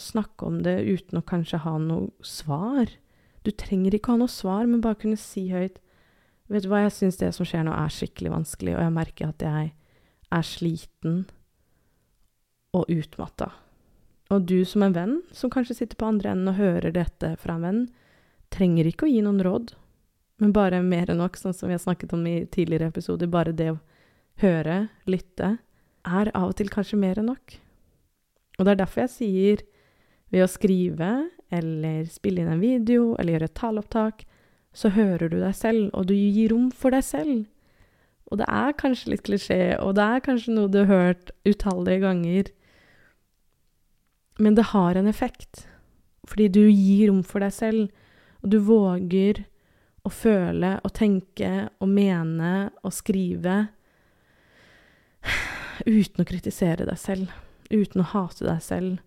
snakke 0.01 0.47
om 0.47 0.62
det 0.65 0.77
uten 0.88 1.19
å 1.19 1.25
kanskje 1.25 1.62
ha 1.63 1.75
noe 1.81 2.09
svar. 2.25 2.91
Du 3.45 3.51
trenger 3.51 3.95
ikke 3.95 4.13
ha 4.13 4.21
noe 4.21 4.31
svar, 4.31 4.65
men 4.67 4.83
bare 4.83 4.99
kunne 4.99 5.19
si 5.19 5.49
høyt 5.53 5.79
Vet 6.49 6.63
du 6.65 6.71
hva, 6.71 6.79
jeg 6.81 6.95
syns 6.95 7.19
det 7.19 7.27
som 7.35 7.45
skjer 7.45 7.62
nå, 7.62 7.73
er 7.77 7.91
skikkelig 7.93 8.31
vanskelig, 8.33 8.71
og 8.73 8.81
jeg 8.81 8.93
merker 8.95 9.27
at 9.29 9.43
jeg 9.45 9.67
er 10.33 10.47
sliten 10.49 11.19
og 12.73 12.89
utmatta. 12.89 13.51
Og 14.33 14.47
du 14.49 14.63
som 14.65 14.81
en 14.85 14.95
venn, 14.95 15.13
som 15.29 15.51
kanskje 15.53 15.75
sitter 15.77 15.99
på 15.99 16.07
andre 16.09 16.33
enden 16.33 16.49
og 16.49 16.57
hører 16.57 16.95
dette 16.95 17.35
fra 17.41 17.59
en 17.59 17.67
venn, 17.67 17.83
trenger 18.49 18.89
ikke 18.89 19.05
å 19.05 19.12
gi 19.12 19.21
noen 19.25 19.43
råd, 19.45 19.75
men 20.41 20.55
bare 20.55 20.81
mer 20.85 21.12
enn 21.12 21.21
nok, 21.21 21.38
sånn 21.38 21.53
som 21.53 21.69
vi 21.69 21.75
har 21.77 21.83
snakket 21.83 22.13
om 22.17 22.25
i 22.25 22.39
tidligere 22.49 22.89
episoder, 22.89 23.29
bare 23.29 23.53
det 23.53 23.73
å 23.75 23.79
høre, 24.41 24.88
lytte, 25.09 25.57
er 26.07 26.31
av 26.33 26.51
og 26.51 26.57
til 26.57 26.71
kanskje 26.71 26.97
mer 26.97 27.19
enn 27.19 27.29
nok. 27.29 27.59
Og 28.57 28.65
det 28.65 28.73
er 28.73 28.81
derfor 28.81 29.05
jeg 29.05 29.13
sier 29.15 29.65
ved 30.30 30.46
å 30.46 30.50
skrive 30.52 31.12
eller 31.50 32.06
spille 32.12 32.44
inn 32.44 32.52
en 32.54 32.62
video 32.62 33.13
eller 33.18 33.36
gjøre 33.36 33.50
et 33.50 33.58
taleopptak, 33.58 34.26
så 34.74 34.92
hører 34.94 35.32
du 35.32 35.39
deg 35.42 35.56
selv, 35.58 35.89
og 35.98 36.10
du 36.10 36.13
gir 36.13 36.54
rom 36.54 36.70
for 36.72 36.94
deg 36.94 37.06
selv. 37.06 37.48
Og 38.30 38.38
det 38.42 38.46
er 38.54 38.78
kanskje 38.78 39.15
litt 39.15 39.26
klisjé, 39.26 39.62
og 39.82 39.96
det 39.98 40.06
er 40.06 40.26
kanskje 40.26 40.54
noe 40.54 40.70
du 40.70 40.84
har 40.84 40.92
hørt 40.92 41.32
utallige 41.50 42.04
ganger, 42.06 42.52
men 44.39 44.56
det 44.56 44.70
har 44.72 44.96
en 44.96 45.10
effekt. 45.10 45.65
Fordi 46.30 46.48
du 46.54 46.62
gir 46.70 47.10
rom 47.10 47.24
for 47.26 47.44
deg 47.44 47.56
selv, 47.56 47.89
og 48.44 48.54
du 48.54 48.60
våger 48.63 49.44
å 50.06 50.12
føle 50.13 50.78
og 50.86 50.94
tenke 50.96 51.52
og 51.82 51.89
mene 51.92 52.70
og 52.86 52.94
skrive 52.96 53.58
uten 55.89 56.24
å 56.24 56.30
kritisere 56.30 56.88
deg 56.88 57.02
selv, 57.02 57.34
uten 57.74 58.06
å 58.06 58.10
hate 58.13 58.46
deg 58.46 58.63
selv, 58.63 59.00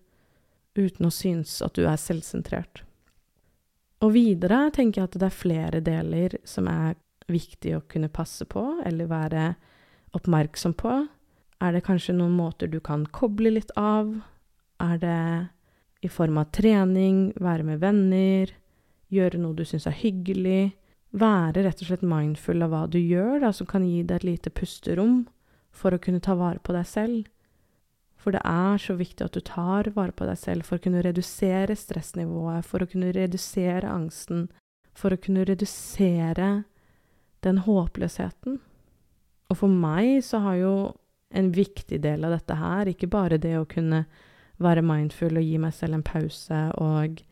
uten 0.75 1.07
å 1.07 1.13
synes 1.13 1.59
at 1.65 1.75
du 1.77 1.85
er 1.87 1.99
selvsentrert. 2.01 2.83
Og 4.03 4.15
videre 4.17 4.67
tenker 4.75 5.01
jeg 5.01 5.09
at 5.09 5.19
det 5.19 5.27
er 5.29 5.37
flere 5.37 5.81
deler 5.83 6.35
som 6.47 6.67
er 6.67 6.97
viktig 7.31 7.77
å 7.77 7.83
kunne 7.87 8.11
passe 8.11 8.45
på, 8.49 8.63
eller 8.83 9.11
være 9.11 9.45
oppmerksom 10.17 10.75
på. 10.77 10.97
Er 11.63 11.75
det 11.75 11.85
kanskje 11.87 12.15
noen 12.17 12.35
måter 12.35 12.67
du 12.67 12.79
kan 12.83 13.05
koble 13.15 13.53
litt 13.55 13.71
av? 13.79 14.11
Er 14.83 14.97
det 14.99 15.23
i 16.03 16.11
form 16.11 16.41
av 16.41 16.51
trening, 16.51 17.29
være 17.39 17.63
med 17.63 17.79
venner, 17.79 18.51
gjøre 19.13 19.39
noe 19.39 19.55
du 19.55 19.63
syns 19.67 19.87
er 19.87 19.95
hyggelig? 19.95 20.73
Være 21.13 21.63
rett 21.63 21.79
og 21.83 21.87
slett 21.87 22.03
mindful 22.03 22.65
av 22.65 22.73
hva 22.73 22.83
du 22.91 22.97
gjør, 22.99 23.39
da, 23.45 23.53
som 23.55 23.69
kan 23.69 23.85
gi 23.87 24.01
deg 24.03 24.19
et 24.19 24.27
lite 24.27 24.51
pusterom 24.51 25.21
for 25.73 25.93
å 25.93 26.01
kunne 26.01 26.21
ta 26.23 26.35
vare 26.35 26.59
på 26.59 26.75
deg 26.75 26.89
selv. 26.89 27.29
For 28.23 28.31
det 28.31 28.41
er 28.47 28.79
så 28.79 28.95
viktig 28.95 29.25
at 29.25 29.35
du 29.35 29.43
tar 29.43 29.89
vare 29.97 30.15
på 30.15 30.25
deg 30.29 30.39
selv 30.39 30.67
for 30.67 30.79
å 30.79 30.83
kunne 30.85 31.03
redusere 31.03 31.75
stressnivået, 31.75 32.63
for 32.63 32.83
å 32.83 32.87
kunne 32.87 33.11
redusere 33.11 33.89
angsten, 33.91 34.45
for 34.95 35.11
å 35.11 35.19
kunne 35.19 35.43
redusere 35.49 36.63
den 37.43 37.59
håpløsheten. 37.65 38.61
Og 39.51 39.59
for 39.59 39.67
meg 39.67 40.21
så 40.23 40.39
har 40.45 40.55
jo 40.61 40.75
en 41.35 41.51
viktig 41.51 41.99
del 41.99 42.23
av 42.23 42.37
dette 42.37 42.55
her 42.55 42.87
ikke 42.87 43.11
bare 43.11 43.41
det 43.41 43.57
å 43.59 43.67
kunne 43.67 44.05
være 44.63 44.85
mindful 44.85 45.35
og 45.35 45.43
gi 45.43 45.59
meg 45.59 45.73
selv 45.75 45.97
en 45.97 46.05
pause 46.07 46.59
og 46.79 47.23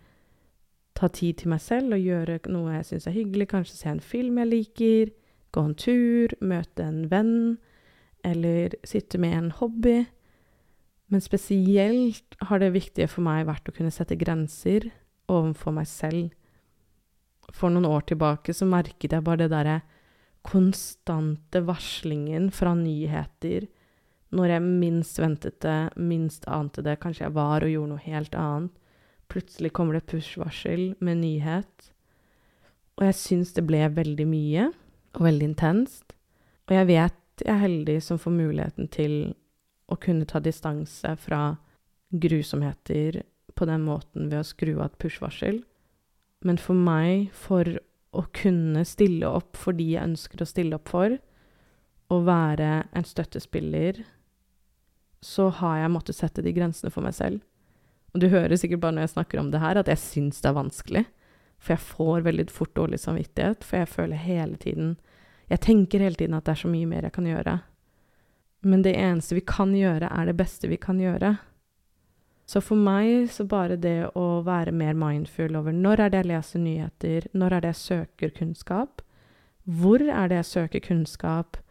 ta 0.97 1.07
tid 1.07 1.39
til 1.39 1.53
meg 1.53 1.61
selv 1.63 1.95
og 1.95 2.03
gjøre 2.03 2.39
noe 2.51 2.75
jeg 2.75 2.87
syns 2.89 3.07
er 3.07 3.15
hyggelig, 3.15 3.47
kanskje 3.53 3.77
se 3.77 3.91
en 3.93 4.03
film 4.03 4.41
jeg 4.41 4.51
liker, 4.51 5.11
gå 5.55 5.63
en 5.69 5.77
tur, 5.77 6.33
møte 6.41 6.83
en 6.83 7.05
venn, 7.11 7.37
eller 8.27 8.75
sitte 8.83 9.21
med 9.21 9.37
en 9.37 9.53
hobby. 9.61 10.01
Men 11.11 11.23
spesielt 11.23 12.37
har 12.47 12.61
det 12.61 12.71
viktige 12.71 13.09
for 13.11 13.25
meg 13.25 13.43
vært 13.49 13.67
å 13.67 13.75
kunne 13.75 13.91
sette 13.91 14.15
grenser 14.19 14.87
overfor 15.31 15.75
meg 15.75 15.89
selv. 15.91 16.31
For 17.51 17.73
noen 17.73 17.89
år 17.89 18.05
tilbake 18.07 18.55
så 18.55 18.67
merket 18.69 19.11
jeg 19.11 19.25
bare 19.25 19.43
det 19.43 19.51
derre 19.51 19.81
konstante 20.47 21.61
varslingen 21.67 22.47
fra 22.55 22.71
nyheter 22.77 23.67
når 24.31 24.53
jeg 24.53 24.63
minst 24.63 25.19
ventet 25.19 25.57
det, 25.63 25.79
minst 25.99 26.47
ante 26.47 26.83
det, 26.85 26.95
kanskje 27.03 27.25
jeg 27.25 27.35
var 27.35 27.65
og 27.65 27.71
gjorde 27.73 27.91
noe 27.91 28.05
helt 28.05 28.35
annet. 28.39 28.77
Plutselig 29.31 29.73
kommer 29.75 29.97
det 29.97 30.07
push-varsel 30.07 30.93
med 31.03 31.19
nyhet. 31.19 31.91
Og 32.99 33.05
jeg 33.09 33.17
syns 33.19 33.51
det 33.55 33.65
ble 33.67 33.83
veldig 33.91 34.27
mye, 34.27 34.69
og 35.15 35.25
veldig 35.27 35.49
intenst. 35.51 36.15
Og 36.67 36.75
jeg 36.77 36.87
vet 36.87 37.17
jeg 37.41 37.49
er 37.49 37.63
heldig 37.63 37.97
som 38.05 38.19
får 38.21 38.35
muligheten 38.35 38.89
til 38.93 39.15
å 39.91 39.97
kunne 39.99 40.27
ta 40.29 40.39
distanse 40.43 41.15
fra 41.19 41.57
grusomheter 42.11 43.21
på 43.55 43.67
den 43.67 43.83
måten 43.85 44.29
ved 44.31 44.41
å 44.41 44.47
skru 44.47 44.73
av 44.77 44.89
et 44.89 44.99
push-varsel. 45.03 45.61
Men 46.47 46.59
for 46.59 46.77
meg, 46.77 47.29
for 47.35 47.67
å 48.11 48.23
kunne 48.35 48.83
stille 48.87 49.27
opp 49.27 49.59
for 49.59 49.77
de 49.77 49.93
jeg 49.93 50.03
ønsker 50.09 50.41
å 50.41 50.49
stille 50.49 50.77
opp 50.79 50.89
for, 50.91 51.15
og 52.11 52.25
være 52.27 52.71
en 52.91 53.07
støttespiller, 53.07 54.01
så 55.23 55.47
har 55.61 55.83
jeg 55.83 55.93
måttet 55.93 56.17
sette 56.17 56.43
de 56.43 56.51
grensene 56.55 56.91
for 56.91 57.05
meg 57.05 57.15
selv. 57.15 57.43
Og 58.11 58.23
du 58.23 58.27
hører 58.33 58.57
sikkert 58.59 58.81
bare 58.83 58.97
når 58.97 59.05
jeg 59.05 59.15
snakker 59.15 59.39
om 59.39 59.51
det 59.53 59.61
her, 59.63 59.79
at 59.79 59.87
jeg 59.91 60.01
syns 60.01 60.41
det 60.43 60.49
er 60.49 60.57
vanskelig. 60.57 61.05
For 61.61 61.75
jeg 61.75 61.85
får 61.85 62.25
veldig 62.25 62.47
fort 62.51 62.73
dårlig 62.75 62.99
samvittighet, 62.99 63.63
for 63.63 63.83
jeg 63.83 63.91
føler 63.91 64.25
hele 64.27 64.59
tiden 64.59 64.97
Jeg 65.51 65.59
tenker 65.59 65.99
hele 65.99 66.15
tiden 66.15 66.33
at 66.33 66.45
det 66.47 66.53
er 66.53 66.59
så 66.61 66.69
mye 66.71 66.87
mer 66.87 67.03
jeg 67.03 67.11
kan 67.11 67.25
gjøre. 67.27 67.57
Men 68.61 68.83
det 68.85 68.93
eneste 68.97 69.37
vi 69.37 69.45
kan 69.45 69.73
gjøre, 69.75 70.09
er 70.11 70.29
det 70.29 70.37
beste 70.37 70.69
vi 70.69 70.77
kan 70.77 70.99
gjøre. 71.01 71.35
Så 72.45 72.59
for 72.61 72.75
meg 72.75 73.29
så 73.31 73.45
bare 73.47 73.77
det 73.79 74.11
å 74.17 74.41
være 74.43 74.73
mer 74.75 74.97
mindful 74.97 75.55
over 75.55 75.71
når 75.71 76.05
er 76.05 76.11
det 76.11 76.21
jeg 76.21 76.29
leser 76.33 76.61
nyheter, 76.61 77.27
når 77.31 77.55
er 77.55 77.63
det 77.63 77.71
jeg 77.71 77.81
søker 77.81 78.33
kunnskap, 78.35 79.01
hvor 79.63 80.01
er 80.03 80.29
det 80.29 80.41
jeg 80.41 80.49
søker 80.49 80.83
kunnskap, 80.83 81.61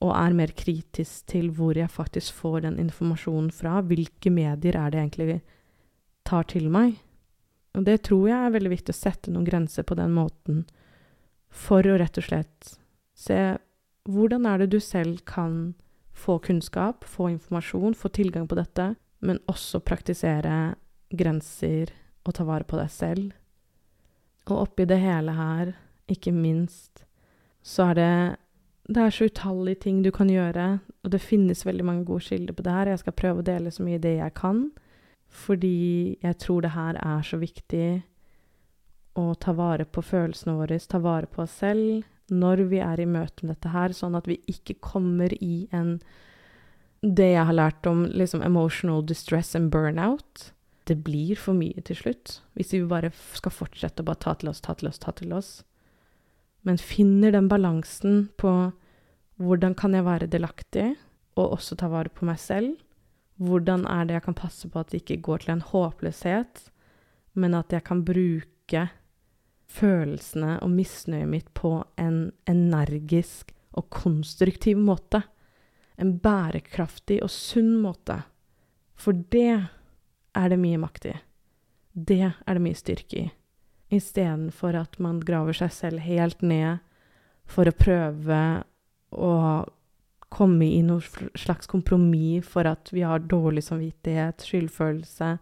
og 0.00 0.14
er 0.16 0.36
mer 0.36 0.52
kritisk 0.56 1.26
til 1.28 1.50
hvor 1.56 1.76
jeg 1.76 1.92
faktisk 1.92 2.36
får 2.40 2.62
den 2.64 2.78
informasjonen 2.80 3.50
fra, 3.52 3.80
hvilke 3.84 4.32
medier 4.32 4.78
er 4.80 4.92
det 4.92 5.00
egentlig 5.00 5.40
tar 6.24 6.46
til 6.48 6.70
meg. 6.72 6.96
Og 7.76 7.84
det 7.86 8.00
tror 8.08 8.28
jeg 8.30 8.38
er 8.38 8.54
veldig 8.54 8.72
viktig 8.72 8.94
å 8.94 9.00
sette 9.00 9.32
noen 9.32 9.46
grenser 9.46 9.84
på 9.86 9.96
den 9.98 10.14
måten, 10.16 10.64
for 11.50 11.84
å 11.84 11.98
rett 12.00 12.16
og 12.20 12.26
slett 12.28 12.74
se 13.18 13.38
hvordan 14.08 14.46
er 14.48 14.62
det 14.62 14.70
du 14.72 14.80
selv 14.82 15.20
kan 15.28 15.74
få 16.20 16.38
kunnskap, 16.44 17.04
få 17.08 17.30
informasjon, 17.32 17.96
få 17.96 18.10
tilgang 18.12 18.48
på 18.48 18.58
dette, 18.58 18.94
men 19.24 19.40
også 19.50 19.80
praktisere 19.84 20.74
grenser 21.10 21.92
og 22.24 22.34
ta 22.36 22.44
vare 22.48 22.66
på 22.68 22.78
deg 22.78 22.92
selv. 22.92 23.32
Og 24.50 24.66
oppi 24.66 24.86
det 24.88 25.00
hele 25.00 25.34
her, 25.36 25.74
ikke 26.10 26.32
minst, 26.34 27.04
så 27.62 27.90
er 27.90 27.98
det 27.98 28.12
det 28.90 29.02
er 29.04 29.12
så 29.14 29.28
utallige 29.30 29.82
ting 29.84 30.00
du 30.02 30.10
kan 30.10 30.30
gjøre, 30.30 30.80
og 31.04 31.10
det 31.12 31.20
finnes 31.22 31.62
veldig 31.66 31.84
mange 31.86 32.04
gode 32.08 32.24
kilder 32.26 32.56
på 32.56 32.64
det 32.66 32.72
her. 32.74 32.88
Jeg 32.90 33.02
skal 33.04 33.14
prøve 33.14 33.42
å 33.42 33.46
dele 33.46 33.70
så 33.70 33.84
mye 33.86 34.00
det 34.02 34.16
jeg 34.16 34.34
kan, 34.34 34.64
fordi 35.30 36.18
jeg 36.24 36.38
tror 36.42 36.64
det 36.64 36.72
her 36.74 36.98
er 36.98 37.20
så 37.22 37.38
viktig 37.38 38.02
å 39.20 39.28
ta 39.38 39.54
vare 39.54 39.86
på 39.86 40.02
følelsene 40.02 40.56
våre, 40.58 40.78
ta 40.78 40.98
vare 40.98 41.30
på 41.30 41.44
oss 41.44 41.54
selv 41.62 42.02
når 42.30 42.64
vi 42.70 42.80
er 42.84 43.02
i 43.02 43.08
møte 43.08 43.44
med 43.44 43.56
dette 43.56 43.72
her, 43.74 43.94
sånn 43.96 44.16
at 44.18 44.28
vi 44.30 44.38
ikke 44.50 44.78
kommer 44.80 45.34
i 45.42 45.68
en 45.72 45.98
Det 47.00 47.30
jeg 47.32 47.46
har 47.48 47.56
lært 47.56 47.86
om 47.88 48.02
liksom 48.04 48.42
emotional 48.44 49.00
distress 49.08 49.54
and 49.56 49.70
burnout, 49.72 50.52
det 50.84 50.98
blir 51.00 51.38
for 51.38 51.56
mye 51.56 51.80
til 51.80 51.96
slutt. 51.96 52.42
Hvis 52.52 52.74
vi 52.74 52.82
bare 52.84 53.08
skal 53.32 53.54
fortsette 53.54 54.02
å 54.02 54.08
bare 54.10 54.20
ta 54.20 54.34
til 54.36 54.50
oss, 54.50 54.60
ta 54.60 54.74
til 54.76 54.90
oss, 54.90 54.98
ta 55.00 55.14
til 55.16 55.32
oss. 55.32 55.62
Men 56.60 56.76
finner 56.76 57.32
den 57.32 57.48
balansen 57.48 58.26
på 58.36 58.52
hvordan 59.40 59.72
kan 59.72 59.96
jeg 59.96 60.04
være 60.04 60.28
delaktig, 60.28 60.90
og 61.40 61.56
også 61.56 61.78
ta 61.80 61.88
vare 61.88 62.12
på 62.12 62.28
meg 62.28 62.36
selv? 62.42 62.76
Hvordan 63.40 63.86
er 63.88 64.04
det 64.04 64.18
jeg 64.18 64.26
kan 64.26 64.36
passe 64.36 64.68
på 64.68 64.82
at 64.82 64.90
det 64.92 65.00
ikke 65.00 65.22
går 65.24 65.44
til 65.44 65.54
en 65.54 65.64
håpløshet, 65.64 66.66
men 67.40 67.56
at 67.56 67.72
jeg 67.72 67.86
kan 67.86 68.04
bruke 68.04 68.90
følelsene 69.70 70.58
og 70.64 70.72
misnøyet 70.74 71.30
mitt 71.30 71.50
på 71.56 71.76
en 72.00 72.30
energisk 72.50 73.52
og 73.78 73.88
konstruktiv 73.94 74.78
måte? 74.80 75.22
En 76.00 76.16
bærekraftig 76.22 77.20
og 77.24 77.30
sunn 77.32 77.76
måte. 77.82 78.22
For 79.00 79.16
det 79.32 79.60
er 80.36 80.48
det 80.52 80.60
mye 80.60 80.80
makt 80.80 81.10
i. 81.10 81.16
Det 81.92 82.22
er 82.30 82.56
det 82.56 82.62
mye 82.64 82.78
styrke 82.78 83.24
i. 83.24 83.28
Istedenfor 83.90 84.76
at 84.78 84.98
man 85.02 85.18
graver 85.26 85.56
seg 85.56 85.72
selv 85.74 86.04
helt 86.04 86.42
ned 86.46 86.78
for 87.50 87.66
å 87.66 87.74
prøve 87.74 88.40
å 89.10 89.34
komme 90.30 90.68
i 90.70 90.82
noe 90.86 91.02
slags 91.34 91.66
kompromiss 91.70 92.46
for 92.46 92.68
at 92.70 92.92
vi 92.94 93.02
har 93.02 93.26
dårlig 93.26 93.64
samvittighet, 93.66 94.44
skyldfølelse 94.46 95.32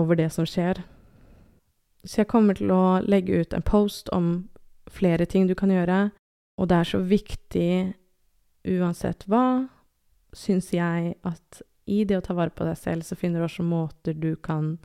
over 0.00 0.18
det 0.18 0.28
som 0.34 0.48
skjer. 0.48 0.82
Så 2.04 2.22
jeg 2.22 2.30
kommer 2.32 2.58
til 2.58 2.72
å 2.74 3.00
legge 3.06 3.42
ut 3.42 3.54
en 3.54 3.64
post 3.64 4.10
om 4.12 4.48
flere 4.90 5.26
ting 5.26 5.46
du 5.46 5.54
kan 5.58 5.70
gjøre, 5.70 6.10
og 6.58 6.68
det 6.68 6.78
er 6.78 6.88
så 6.88 7.00
viktig, 7.06 7.72
uansett 8.68 9.24
hva, 9.30 9.68
syns 10.36 10.72
jeg 10.74 11.14
at 11.26 11.62
i 11.90 12.02
det 12.08 12.18
å 12.18 12.24
ta 12.24 12.34
vare 12.38 12.54
på 12.54 12.66
deg 12.66 12.78
selv, 12.78 13.06
så 13.06 13.18
finner 13.18 13.42
du 13.42 13.46
også 13.46 13.64
måter 13.66 14.16
du 14.18 14.34
kan 14.36 14.76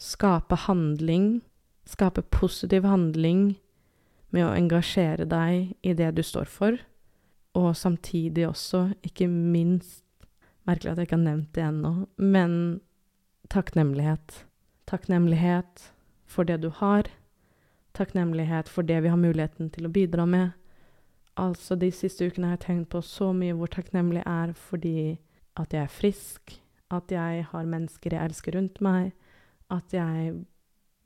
skape 0.00 0.56
handling, 0.66 1.40
skape 1.88 2.22
positiv 2.32 2.86
handling, 2.88 3.56
med 4.28 4.44
å 4.44 4.52
engasjere 4.52 5.24
deg 5.24 5.72
i 5.80 5.94
det 5.96 6.10
du 6.18 6.20
står 6.20 6.50
for 6.52 6.76
og 7.58 7.76
samtidig 7.76 8.48
også, 8.48 8.88
ikke 9.02 9.28
minst 9.28 10.04
Merkelig 10.68 10.90
at 10.90 10.98
jeg 11.00 11.08
ikke 11.08 11.16
har 11.16 11.22
nevnt 11.22 11.54
det 11.56 11.62
ennå, 11.64 11.90
men 12.20 12.54
takknemlighet. 13.48 14.34
Takknemlighet 14.84 15.86
for 16.28 16.48
det 16.48 16.60
du 16.62 16.68
har. 16.70 17.08
Takknemlighet 17.96 18.68
for 18.68 18.86
det 18.86 19.00
vi 19.02 19.12
har 19.12 19.20
muligheten 19.20 19.72
til 19.74 19.88
å 19.88 19.92
bidra 19.92 20.26
med. 20.28 20.52
Altså, 21.38 21.76
de 21.78 21.90
siste 21.94 22.26
ukene 22.26 22.50
har 22.50 22.58
jeg 22.58 22.66
tenkt 22.66 22.90
på 22.92 23.02
så 23.02 23.32
mye 23.32 23.56
hvor 23.56 23.70
takknemlig 23.72 24.22
jeg 24.24 24.28
er 24.34 24.54
fordi 24.58 24.98
at 25.58 25.74
jeg 25.74 25.82
er 25.82 25.92
frisk, 25.92 26.54
at 26.94 27.12
jeg 27.12 27.46
har 27.50 27.68
mennesker 27.68 28.14
jeg 28.14 28.30
elsker 28.30 28.56
rundt 28.56 28.80
meg, 28.84 29.12
at 29.70 29.92
jeg 29.92 30.34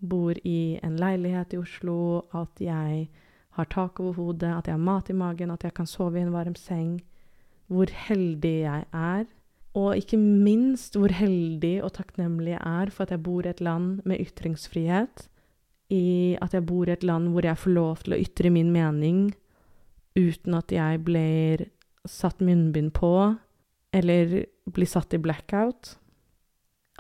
bor 0.03 0.37
i 0.45 0.79
en 0.83 0.97
leilighet 0.99 1.55
i 1.55 1.61
Oslo, 1.61 2.25
at 2.35 2.61
jeg 2.61 3.07
har 3.57 3.69
tak 3.71 4.01
over 4.01 4.13
hodet, 4.13 4.51
at 4.51 4.67
jeg 4.67 4.75
har 4.75 4.85
mat 4.85 5.11
i 5.11 5.17
magen, 5.17 5.51
at 5.51 5.65
jeg 5.65 5.75
kan 5.75 5.87
sove 5.87 6.19
i 6.19 6.25
en 6.25 6.33
varm 6.33 6.57
seng. 6.57 7.01
Hvor 7.69 7.91
heldig 8.09 8.57
jeg 8.65 8.85
er. 8.93 9.25
Og 9.79 9.97
ikke 9.97 10.19
minst 10.21 10.99
hvor 10.99 11.13
heldig 11.17 11.79
og 11.85 11.95
takknemlig 11.97 12.53
jeg 12.55 12.61
er 12.61 12.91
for 12.93 13.07
at 13.07 13.15
jeg 13.15 13.23
bor 13.25 13.47
i 13.47 13.53
et 13.53 13.63
land 13.65 14.03
med 14.05 14.21
ytringsfrihet. 14.21 15.29
I 15.93 16.37
at 16.45 16.55
jeg 16.57 16.67
bor 16.69 16.89
i 16.89 16.93
et 16.93 17.05
land 17.05 17.33
hvor 17.33 17.47
jeg 17.47 17.61
får 17.61 17.73
lov 17.77 18.05
til 18.05 18.17
å 18.17 18.21
ytre 18.21 18.53
min 18.53 18.73
mening 18.73 19.33
uten 20.17 20.57
at 20.59 20.73
jeg 20.73 21.01
blir 21.05 21.67
satt 22.09 22.41
munnbind 22.45 22.93
på 22.97 23.13
eller 23.97 24.45
blir 24.69 24.89
satt 24.89 25.17
i 25.17 25.21
blackout. 25.21 25.97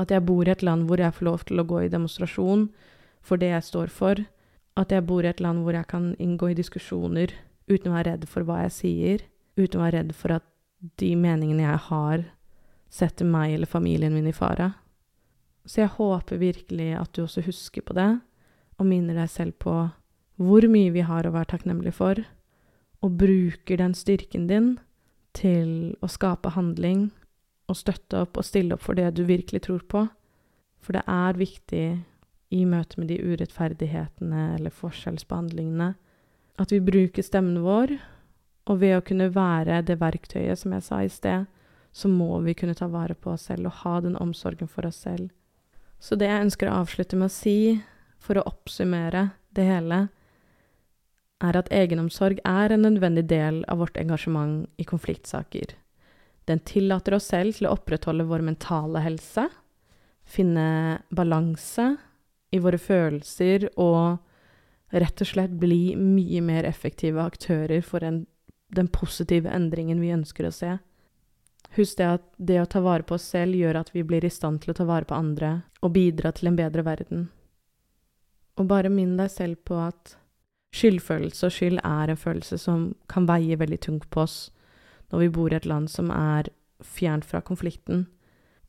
At 0.00 0.12
jeg 0.12 0.24
bor 0.24 0.48
i 0.48 0.52
et 0.52 0.64
land 0.64 0.88
hvor 0.88 1.00
jeg 1.00 1.12
får 1.12 1.28
lov 1.28 1.44
til 1.48 1.60
å 1.60 1.68
gå 1.68 1.84
i 1.84 1.92
demonstrasjon 1.92 2.70
for 3.20 3.40
det 3.40 3.52
jeg 3.52 3.68
står 3.68 3.92
for 3.92 4.24
at 4.78 4.92
jeg 4.92 5.04
bor 5.04 5.24
i 5.24 5.30
et 5.30 5.40
land 5.44 5.64
hvor 5.64 5.76
jeg 5.76 5.88
kan 5.90 6.12
inngå 6.22 6.52
i 6.52 6.58
diskusjoner 6.58 7.34
uten 7.68 7.90
å 7.90 7.96
være 7.96 8.14
redd 8.14 8.28
for 8.28 8.46
hva 8.46 8.62
jeg 8.64 8.74
sier, 8.76 9.24
uten 9.60 9.80
å 9.80 9.84
være 9.84 10.00
redd 10.00 10.14
for 10.16 10.36
at 10.38 10.46
de 10.98 11.12
meningene 11.18 11.66
jeg 11.66 11.82
har, 11.88 12.24
setter 12.92 13.28
meg 13.28 13.54
eller 13.56 13.70
familien 13.70 14.14
min 14.14 14.28
i 14.28 14.36
fare. 14.36 14.72
Så 15.64 15.84
jeg 15.84 15.94
håper 15.96 16.40
virkelig 16.42 16.92
at 16.98 17.12
du 17.14 17.22
også 17.24 17.44
husker 17.46 17.84
på 17.86 17.96
det, 17.96 18.10
og 18.78 18.88
minner 18.88 19.16
deg 19.16 19.30
selv 19.30 19.56
på 19.62 19.74
hvor 20.42 20.66
mye 20.68 20.92
vi 20.94 21.04
har 21.06 21.26
å 21.26 21.34
være 21.34 21.52
takknemlige 21.54 21.96
for, 21.96 22.22
og 23.02 23.18
bruker 23.18 23.78
den 23.78 23.94
styrken 23.94 24.48
din 24.50 24.74
til 25.36 25.94
å 26.02 26.10
skape 26.10 26.52
handling 26.56 27.10
og 27.70 27.78
støtte 27.78 28.24
opp 28.24 28.38
og 28.38 28.46
stille 28.46 28.76
opp 28.76 28.84
for 28.84 28.98
det 28.98 29.12
du 29.16 29.24
virkelig 29.28 29.64
tror 29.66 29.84
på. 29.88 30.06
For 30.82 30.96
det 30.96 31.04
er 31.08 31.38
viktig 31.38 31.86
i 32.52 32.64
møte 32.68 33.00
med 33.00 33.08
de 33.08 33.20
urettferdighetene 33.22 34.48
eller 34.58 34.74
forskjellsbehandlingene. 34.76 35.92
At 36.60 36.74
vi 36.74 36.82
bruker 36.84 37.24
stemmen 37.24 37.62
vår, 37.64 37.96
og 38.68 38.82
ved 38.82 38.98
å 38.98 39.04
kunne 39.06 39.30
være 39.34 39.80
det 39.86 39.98
verktøyet, 40.02 40.58
som 40.60 40.74
jeg 40.76 40.84
sa 40.86 41.00
i 41.02 41.10
sted, 41.10 41.46
så 41.92 42.08
må 42.08 42.40
vi 42.40 42.54
kunne 42.56 42.74
ta 42.74 42.88
vare 42.88 43.14
på 43.14 43.34
oss 43.34 43.48
selv 43.50 43.68
og 43.68 43.78
ha 43.82 43.98
den 44.04 44.16
omsorgen 44.16 44.68
for 44.68 44.88
oss 44.88 45.02
selv. 45.04 45.30
Så 46.02 46.16
det 46.18 46.30
jeg 46.30 46.48
ønsker 46.48 46.68
å 46.68 46.80
avslutte 46.82 47.18
med 47.18 47.28
å 47.28 47.34
si, 47.34 47.82
for 48.22 48.38
å 48.38 48.46
oppsummere 48.48 49.28
det 49.54 49.66
hele, 49.68 50.06
er 51.42 51.58
at 51.58 51.70
egenomsorg 51.74 52.40
er 52.46 52.72
en 52.72 52.84
nødvendig 52.86 53.26
del 53.30 53.62
av 53.70 53.82
vårt 53.82 53.98
engasjement 53.98 54.68
i 54.78 54.86
konfliktsaker. 54.86 55.74
Den 56.46 56.62
tillater 56.66 57.16
oss 57.18 57.28
selv 57.30 57.58
til 57.58 57.68
å 57.68 57.74
opprettholde 57.76 58.26
vår 58.26 58.44
mentale 58.46 59.02
helse, 59.04 59.48
finne 60.22 61.02
balanse 61.10 61.88
i 62.54 62.60
våre 62.62 62.78
følelser 62.78 63.68
og 63.80 64.22
rett 64.92 65.24
og 65.24 65.28
slett 65.28 65.54
bli 65.58 65.94
mye 65.98 66.42
mer 66.44 66.66
effektive 66.68 67.22
aktører 67.22 67.82
for 67.84 68.04
en, 68.06 68.24
den 68.74 68.90
positive 68.92 69.50
endringen 69.50 70.02
vi 70.02 70.12
ønsker 70.14 70.48
å 70.48 70.54
se. 70.54 70.76
Husk 71.76 71.98
det 71.98 72.08
at 72.08 72.24
det 72.36 72.58
å 72.60 72.68
ta 72.68 72.82
vare 72.84 73.06
på 73.06 73.16
oss 73.16 73.30
selv 73.32 73.56
gjør 73.56 73.78
at 73.80 73.92
vi 73.94 74.02
blir 74.04 74.24
i 74.24 74.32
stand 74.32 74.60
til 74.62 74.74
å 74.74 74.76
ta 74.76 74.84
vare 74.88 75.08
på 75.08 75.16
andre 75.16 75.54
og 75.80 75.94
bidra 75.94 76.32
til 76.36 76.50
en 76.50 76.58
bedre 76.58 76.84
verden. 76.84 77.28
Og 78.60 78.68
bare 78.68 78.92
minn 78.92 79.16
deg 79.16 79.30
selv 79.32 79.62
på 79.64 79.78
at 79.80 80.16
skyldfølelse 80.76 81.48
og 81.48 81.54
skyld 81.54 81.80
er 81.84 82.12
en 82.12 82.20
følelse 82.20 82.58
som 82.60 82.90
kan 83.08 83.28
veie 83.28 83.56
veldig 83.60 83.80
tungt 83.86 84.10
på 84.12 84.24
oss 84.24 84.36
når 85.12 85.24
vi 85.24 85.32
bor 85.36 85.52
i 85.52 85.56
et 85.56 85.68
land 85.68 85.88
som 85.92 86.10
er 86.12 86.48
fjernt 86.84 87.24
fra 87.28 87.40
konflikten. 87.44 88.06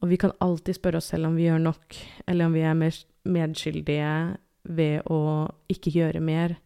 Og 0.04 0.12
vi 0.12 0.20
kan 0.20 0.36
alltid 0.44 0.76
spørre 0.76 1.00
oss 1.00 1.12
selv 1.12 1.30
om 1.30 1.38
vi 1.40 1.48
gjør 1.48 1.62
nok, 1.64 1.96
eller 2.28 2.48
om 2.48 2.56
vi 2.56 2.64
er 2.68 2.76
medskyldige 2.76 4.16
ved 4.64 5.08
å 5.12 5.48
ikke 5.72 5.94
gjøre 5.96 6.20
mer. 6.24 6.58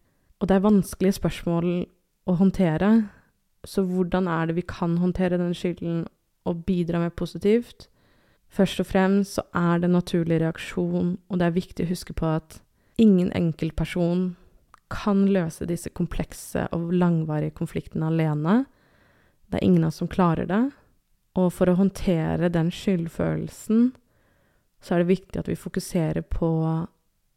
Og 0.41 0.49
det 0.49 0.57
er 0.57 0.65
vanskelige 0.65 1.17
spørsmål 1.17 1.69
å 2.27 2.35
håndtere, 2.37 2.91
så 3.65 3.83
hvordan 3.85 4.29
er 4.29 4.49
det 4.49 4.57
vi 4.57 4.65
kan 4.69 4.97
håndtere 5.01 5.37
den 5.37 5.53
skylden 5.57 6.05
og 6.47 6.63
bidra 6.67 7.01
med 7.03 7.15
positivt? 7.19 7.89
Først 8.47 8.79
og 8.79 8.87
fremst 8.87 9.37
så 9.37 9.43
er 9.55 9.79
det 9.79 9.89
en 9.89 9.97
naturlig 9.97 10.39
reaksjon, 10.41 11.17
og 11.27 11.39
det 11.39 11.47
er 11.47 11.55
viktig 11.55 11.85
å 11.85 11.91
huske 11.91 12.15
på 12.15 12.29
at 12.37 12.59
ingen 12.97 13.29
enkeltperson 13.35 14.29
kan 14.89 15.25
løse 15.27 15.67
disse 15.67 15.91
komplekse 15.91 16.63
og 16.75 16.93
langvarige 16.95 17.57
konfliktene 17.59 18.07
alene. 18.07 18.61
Det 19.51 19.59
er 19.59 19.67
ingen 19.67 19.83
av 19.83 19.91
oss 19.91 19.99
som 20.01 20.11
klarer 20.11 20.47
det. 20.47 20.63
Og 21.37 21.51
for 21.53 21.69
å 21.69 21.77
håndtere 21.77 22.49
den 22.49 22.71
skyldfølelsen 22.73 23.91
så 24.81 24.93
er 24.93 25.03
det 25.03 25.11
viktig 25.11 25.41
at 25.41 25.49
vi 25.49 25.57
fokuserer 25.59 26.23
på 26.23 26.49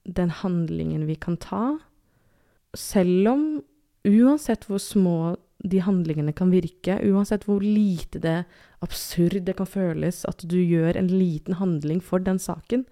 den 0.07 0.31
handlingen 0.41 1.07
vi 1.09 1.17
kan 1.21 1.37
ta. 1.41 1.79
Selv 2.77 3.29
om 3.33 3.45
uansett 4.07 4.67
hvor 4.69 4.81
små 4.81 5.37
de 5.63 5.83
handlingene 5.85 6.33
kan 6.33 6.53
virke, 6.53 6.97
uansett 7.05 7.45
hvor 7.49 7.61
lite 7.65 8.21
det 8.23 8.39
absurd 8.85 9.45
det 9.45 9.57
kan 9.59 9.69
føles 9.69 10.23
at 10.29 10.45
du 10.49 10.57
gjør 10.57 10.97
en 10.97 11.11
liten 11.13 11.59
handling 11.61 12.01
for 12.05 12.23
den 12.25 12.41
saken. 12.41 12.87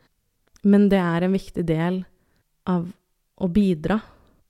Men 0.63 0.89
det 0.93 1.01
er 1.01 1.25
en 1.25 1.37
viktig 1.37 1.65
del 1.69 2.03
av 2.69 2.91
å 3.39 3.49
bidra 3.49 4.01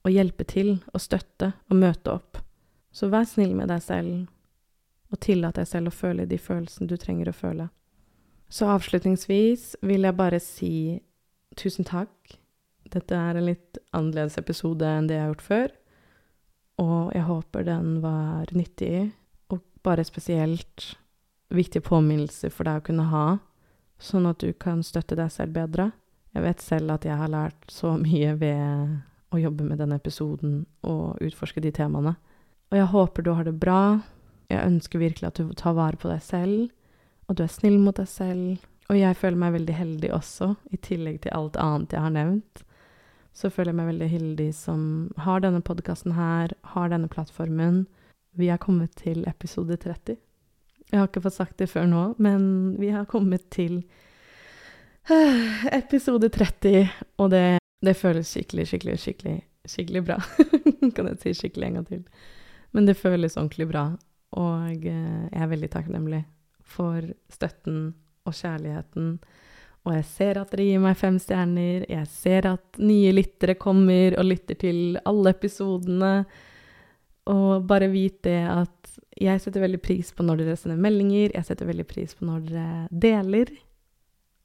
og 0.03 0.11
hjelpe 0.11 0.45
til 0.49 0.77
og 0.91 1.03
støtte 1.03 1.53
og 1.69 1.79
møte 1.79 2.11
opp. 2.11 2.39
Så 2.91 3.07
vær 3.11 3.27
snill 3.29 3.53
med 3.55 3.69
deg 3.71 3.83
selv, 3.85 4.27
og 5.09 5.21
tillat 5.23 5.59
deg 5.59 5.67
selv 5.69 5.91
å 5.91 5.95
føle 5.95 6.27
de 6.29 6.37
følelsene 6.41 6.89
du 6.89 6.97
trenger 6.99 7.29
å 7.29 7.35
føle. 7.35 7.69
Så 8.49 8.67
avslutningsvis 8.69 9.75
vil 9.85 10.07
jeg 10.07 10.17
bare 10.17 10.39
si 10.41 10.73
tusen 11.57 11.85
takk. 11.85 12.39
Dette 12.89 13.15
er 13.15 13.37
en 13.37 13.45
litt 13.45 13.77
annerledes 13.93 14.39
episode 14.41 14.85
enn 14.85 15.07
det 15.09 15.19
jeg 15.19 15.23
har 15.23 15.31
gjort 15.33 15.45
før. 15.45 15.75
Og 16.79 17.11
jeg 17.15 17.27
håper 17.27 17.67
den 17.67 17.99
var 18.03 18.49
nyttig, 18.55 19.09
og 19.51 19.61
bare 19.83 20.05
spesielt 20.07 20.93
viktig 21.53 21.81
påminnelse 21.83 22.51
for 22.53 22.69
deg 22.69 22.79
å 22.79 22.85
kunne 22.89 23.07
ha, 23.11 23.25
sånn 23.99 24.29
at 24.29 24.39
du 24.39 24.53
kan 24.53 24.83
støtte 24.85 25.17
deg 25.19 25.31
selv 25.33 25.57
bedre. 25.57 25.89
Jeg 26.35 26.45
vet 26.45 26.63
selv 26.63 26.93
at 26.93 27.07
jeg 27.07 27.17
har 27.19 27.31
lært 27.31 27.73
så 27.73 27.95
mye 27.99 28.35
ved 28.39 28.97
å 29.33 29.41
jobbe 29.41 29.65
med 29.65 29.81
denne 29.81 29.97
episoden 29.99 30.63
og 30.87 31.19
utforske 31.25 31.61
de 31.61 31.73
temaene. 31.75 32.15
Og 32.69 32.77
jeg 32.77 32.91
håper 32.93 33.25
du 33.25 33.31
har 33.33 33.47
det 33.47 33.57
bra. 33.59 33.99
Jeg 34.49 34.65
ønsker 34.65 35.01
virkelig 35.01 35.27
at 35.27 35.41
du 35.41 35.53
tar 35.57 35.75
vare 35.77 35.97
på 35.99 36.09
deg 36.09 36.21
selv, 36.25 36.69
og 37.27 37.37
du 37.37 37.43
er 37.45 37.51
snill 37.53 37.77
mot 37.81 37.97
deg 37.97 38.09
selv. 38.09 38.65
Og 38.89 38.97
jeg 38.97 39.17
føler 39.17 39.41
meg 39.41 39.57
veldig 39.57 39.75
heldig 39.77 40.13
også, 40.15 40.53
i 40.73 40.79
tillegg 40.81 41.21
til 41.25 41.35
alt 41.37 41.59
annet 41.61 41.93
jeg 41.93 42.05
har 42.05 42.13
nevnt. 42.13 42.63
Så 43.39 43.47
føler 43.47 43.71
jeg 43.71 43.79
meg 43.79 43.87
veldig 43.93 44.09
heldig 44.11 44.49
som 44.57 44.81
har 45.23 45.39
denne 45.45 45.61
podkasten 45.63 46.17
her, 46.17 46.51
har 46.73 46.89
denne 46.91 47.07
plattformen. 47.11 47.85
Vi 48.35 48.49
er 48.51 48.59
kommet 48.59 48.97
til 48.99 49.23
episode 49.31 49.77
30. 49.79 50.17
Jeg 50.89 50.99
har 50.99 51.07
ikke 51.07 51.23
fått 51.23 51.37
sagt 51.37 51.59
det 51.61 51.69
før 51.71 51.87
nå, 51.87 52.01
men 52.19 52.75
vi 52.81 52.89
har 52.91 53.07
kommet 53.07 53.45
til 53.53 53.83
episode 55.79 56.27
30, 56.29 56.89
og 57.17 57.31
det, 57.31 57.61
det 57.85 57.95
føles 57.95 58.27
skikkelig, 58.27 58.67
skikkelig, 58.73 58.97
skikkelig, 59.05 59.37
skikkelig 59.71 60.03
bra. 60.09 60.19
kan 60.97 61.07
jeg 61.13 61.21
si 61.23 61.35
skikkelig 61.39 61.69
en 61.69 61.79
gang 61.79 61.87
til? 61.87 62.03
Men 62.75 62.89
det 62.89 62.99
føles 62.99 63.37
ordentlig 63.39 63.69
bra, 63.71 63.85
og 64.35 64.83
eh, 64.83 65.23
jeg 65.31 65.45
er 65.45 65.53
veldig 65.53 65.71
takknemlig 65.73 66.25
for 66.59 67.07
støtten 67.31 67.93
og 68.27 68.35
kjærligheten. 68.35 69.15
Og 69.89 69.95
jeg 69.97 70.05
ser 70.05 70.37
at 70.37 70.51
dere 70.53 70.67
gir 70.67 70.81
meg 70.83 70.97
fem 70.99 71.15
stjerner, 71.17 71.85
jeg 71.89 72.05
ser 72.13 72.45
at 72.45 72.77
nye 72.77 73.13
lyttere 73.15 73.55
kommer 73.57 74.13
og 74.21 74.27
lytter 74.29 74.59
til 74.61 74.99
alle 75.09 75.33
episodene. 75.33 76.11
Og 77.33 77.65
bare 77.69 77.89
vit 77.89 78.19
det 78.27 78.43
at 78.45 78.93
jeg 79.19 79.41
setter 79.41 79.65
veldig 79.65 79.81
pris 79.81 80.13
på 80.13 80.23
når 80.23 80.43
dere 80.43 80.59
sender 80.59 80.79
meldinger, 80.79 81.33
jeg 81.33 81.47
setter 81.47 81.67
veldig 81.67 81.87
pris 81.89 82.13
på 82.15 82.27
når 82.29 82.45
dere 82.51 82.85
deler. 83.07 83.51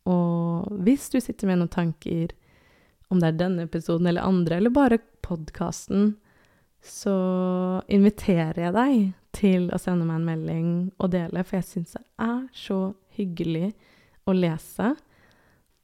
Og 0.09 0.73
hvis 0.85 1.11
du 1.13 1.21
sitter 1.21 1.51
med 1.51 1.61
noen 1.61 1.73
tanker, 1.73 2.33
om 3.13 3.21
det 3.21 3.31
er 3.31 3.41
denne 3.45 3.69
episoden 3.69 4.09
eller 4.09 4.25
andre, 4.25 4.59
eller 4.59 4.73
bare 4.73 5.03
podkasten, 5.25 6.15
så 6.85 7.15
inviterer 7.93 8.67
jeg 8.67 8.77
deg 8.77 8.97
til 9.37 9.71
å 9.73 9.81
sende 9.81 10.09
meg 10.09 10.21
en 10.21 10.29
melding 10.29 10.69
og 10.99 11.13
dele, 11.13 11.45
for 11.45 11.61
jeg 11.61 11.69
syns 11.69 11.97
det 11.97 12.05
er 12.25 12.43
så 12.57 12.79
hyggelig 13.17 13.75
å 14.29 14.35
lese. 14.37 14.95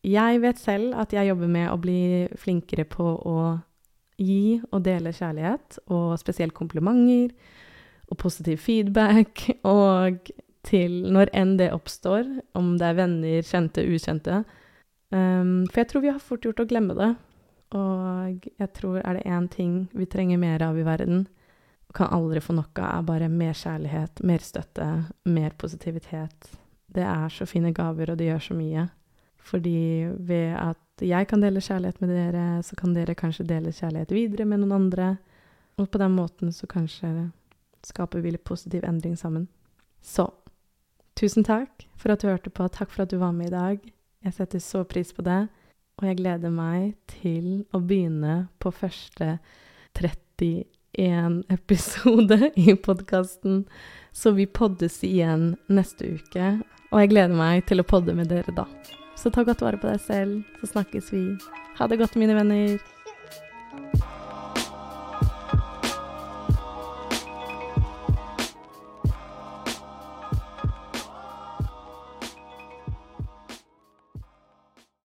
Jeg 0.07 0.41
vet 0.41 0.61
selv 0.61 0.95
at 0.97 1.13
jeg 1.13 1.29
jobber 1.29 1.51
med 1.53 1.69
å 1.69 1.81
bli 1.81 2.29
flinkere 2.41 2.87
på 2.89 3.05
å 3.05 3.41
gi 4.21 4.61
og 4.71 4.85
dele 4.85 5.13
kjærlighet, 5.17 5.81
og 5.93 6.15
spesielt 6.21 6.57
komplimenter 6.57 7.35
og 8.11 8.19
positiv 8.21 8.61
feedback, 8.65 9.47
og 9.65 10.31
til 10.67 11.03
når 11.13 11.33
enn 11.37 11.57
det 11.61 11.71
oppstår, 11.73 12.27
om 12.57 12.75
det 12.81 12.89
er 12.89 12.99
venner, 12.99 13.43
kjente, 13.47 13.85
ukjente. 13.85 14.43
Um, 15.11 15.67
for 15.71 15.83
jeg 15.83 15.91
tror 15.91 16.05
vi 16.05 16.13
har 16.13 16.23
fort 16.23 16.45
gjort 16.45 16.61
å 16.63 16.69
glemme 16.69 16.97
det. 16.99 17.11
Og 17.77 18.49
jeg 18.59 18.73
tror 18.75 18.99
er 19.01 19.17
det 19.17 19.29
én 19.31 19.47
ting 19.51 19.75
vi 19.95 20.09
trenger 20.11 20.41
mer 20.43 20.63
av 20.67 20.79
i 20.79 20.87
verden, 20.87 21.29
kan 21.95 22.13
aldri 22.15 22.43
få 22.43 22.55
nok 22.55 22.79
av, 22.79 23.01
er 23.01 23.07
bare 23.07 23.29
mer 23.33 23.57
kjærlighet, 23.57 24.23
mer 24.27 24.43
støtte, 24.45 24.87
mer 25.27 25.55
positivitet. 25.59 26.51
Det 26.91 27.03
er 27.03 27.33
så 27.35 27.47
fine 27.51 27.73
gaver, 27.75 28.13
og 28.13 28.19
det 28.19 28.29
gjør 28.29 28.45
så 28.45 28.57
mye. 28.59 28.85
Fordi 29.41 30.09
ved 30.19 30.55
at 30.61 31.05
jeg 31.05 31.29
kan 31.31 31.41
dele 31.41 31.63
kjærlighet 31.65 32.01
med 32.03 32.13
dere, 32.13 32.63
så 32.63 32.77
kan 32.77 32.95
dere 32.95 33.17
kanskje 33.17 33.49
dele 33.49 33.73
kjærlighet 33.73 34.13
videre 34.13 34.45
med 34.45 34.63
noen 34.63 34.77
andre. 34.77 35.15
Og 35.81 35.89
på 35.91 35.99
den 35.99 36.13
måten 36.13 36.53
så 36.53 36.69
kanskje 36.69 37.31
skaper 37.87 38.21
vi 38.21 38.35
litt 38.35 38.45
positiv 38.45 38.85
endring 38.85 39.17
sammen. 39.17 39.49
Så 40.05 40.29
tusen 41.17 41.45
takk 41.45 41.87
for 41.97 42.13
at 42.13 42.21
du 42.21 42.29
hørte 42.29 42.53
på. 42.53 42.69
Takk 42.69 42.93
for 42.93 43.05
at 43.05 43.13
du 43.13 43.19
var 43.21 43.33
med 43.33 43.49
i 43.49 43.57
dag. 43.57 43.81
Jeg 44.25 44.37
setter 44.37 44.61
så 44.61 44.85
pris 44.85 45.13
på 45.17 45.25
det. 45.25 45.47
Og 46.01 46.09
jeg 46.09 46.21
gleder 46.21 46.53
meg 46.53 46.95
til 47.09 47.65
å 47.77 47.81
begynne 47.81 48.49
på 48.61 48.73
første 48.73 49.39
31 49.97 51.43
episode 51.53 52.53
i 52.57 52.77
podkasten. 52.77 53.65
Så 54.13 54.33
vi 54.37 54.47
poddes 54.47 55.03
igjen 55.05 55.55
neste 55.69 56.17
uke. 56.17 56.55
Og 56.91 57.05
jeg 57.05 57.13
gleder 57.13 57.37
meg 57.37 57.69
til 57.69 57.81
å 57.81 57.89
podde 57.89 58.17
med 58.17 58.33
dere 58.33 58.57
da. 58.57 58.67
Så 59.21 59.29
ta 59.29 59.45
godt 59.45 59.61
vare 59.61 59.77
på 59.77 59.91
deg 59.91 60.01
selv, 60.01 60.39
så 60.63 60.71
snakkes 60.71 61.11
vi. 61.13 61.25
Ha 61.77 61.87
det 61.91 61.99
godt, 62.01 62.17
mine 62.17 62.37
venner. 62.39 62.79